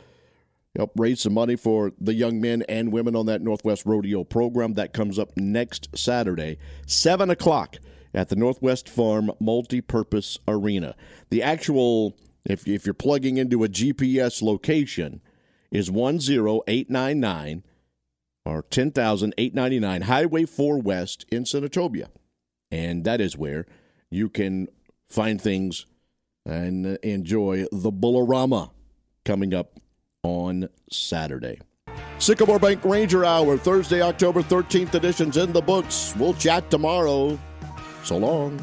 help 0.79 0.93
raise 0.95 1.21
some 1.21 1.33
money 1.33 1.55
for 1.55 1.91
the 1.99 2.13
young 2.13 2.39
men 2.39 2.63
and 2.69 2.91
women 2.91 3.15
on 3.15 3.25
that 3.25 3.41
Northwest 3.41 3.85
Rodeo 3.85 4.23
program. 4.23 4.75
That 4.75 4.93
comes 4.93 5.19
up 5.19 5.35
next 5.35 5.89
Saturday, 5.93 6.57
7 6.87 7.29
o'clock 7.29 7.75
at 8.13 8.29
the 8.29 8.35
Northwest 8.35 8.87
Farm 8.87 9.31
Multi-Purpose 9.39 10.37
Arena. 10.47 10.95
The 11.29 11.43
actual, 11.43 12.15
if, 12.45 12.67
if 12.67 12.85
you're 12.85 12.93
plugging 12.93 13.37
into 13.37 13.63
a 13.63 13.67
GPS 13.67 14.41
location, 14.41 15.21
is 15.69 15.89
10899 15.89 17.63
or 18.45 18.63
10899 18.63 20.01
Highway 20.03 20.45
4 20.45 20.79
West 20.79 21.25
in 21.29 21.43
Senatobia. 21.43 22.07
And 22.71 23.03
that 23.03 23.19
is 23.19 23.37
where 23.37 23.65
you 24.09 24.29
can 24.29 24.69
find 25.09 25.41
things 25.41 25.85
and 26.45 26.97
enjoy 27.03 27.65
the 27.71 27.91
Bullarama 27.91 28.71
coming 29.25 29.53
up 29.53 29.79
on 30.23 30.69
Saturday. 30.91 31.59
Sycamore 32.17 32.59
Bank 32.59 32.83
Ranger 32.83 33.23
Hour, 33.23 33.57
Thursday, 33.57 34.01
October 34.01 34.41
13th 34.41 34.93
edition's 34.93 35.37
in 35.37 35.53
the 35.53 35.61
books. 35.61 36.13
We'll 36.17 36.33
chat 36.33 36.69
tomorrow. 36.69 37.39
So 38.03 38.17
long. 38.17 38.59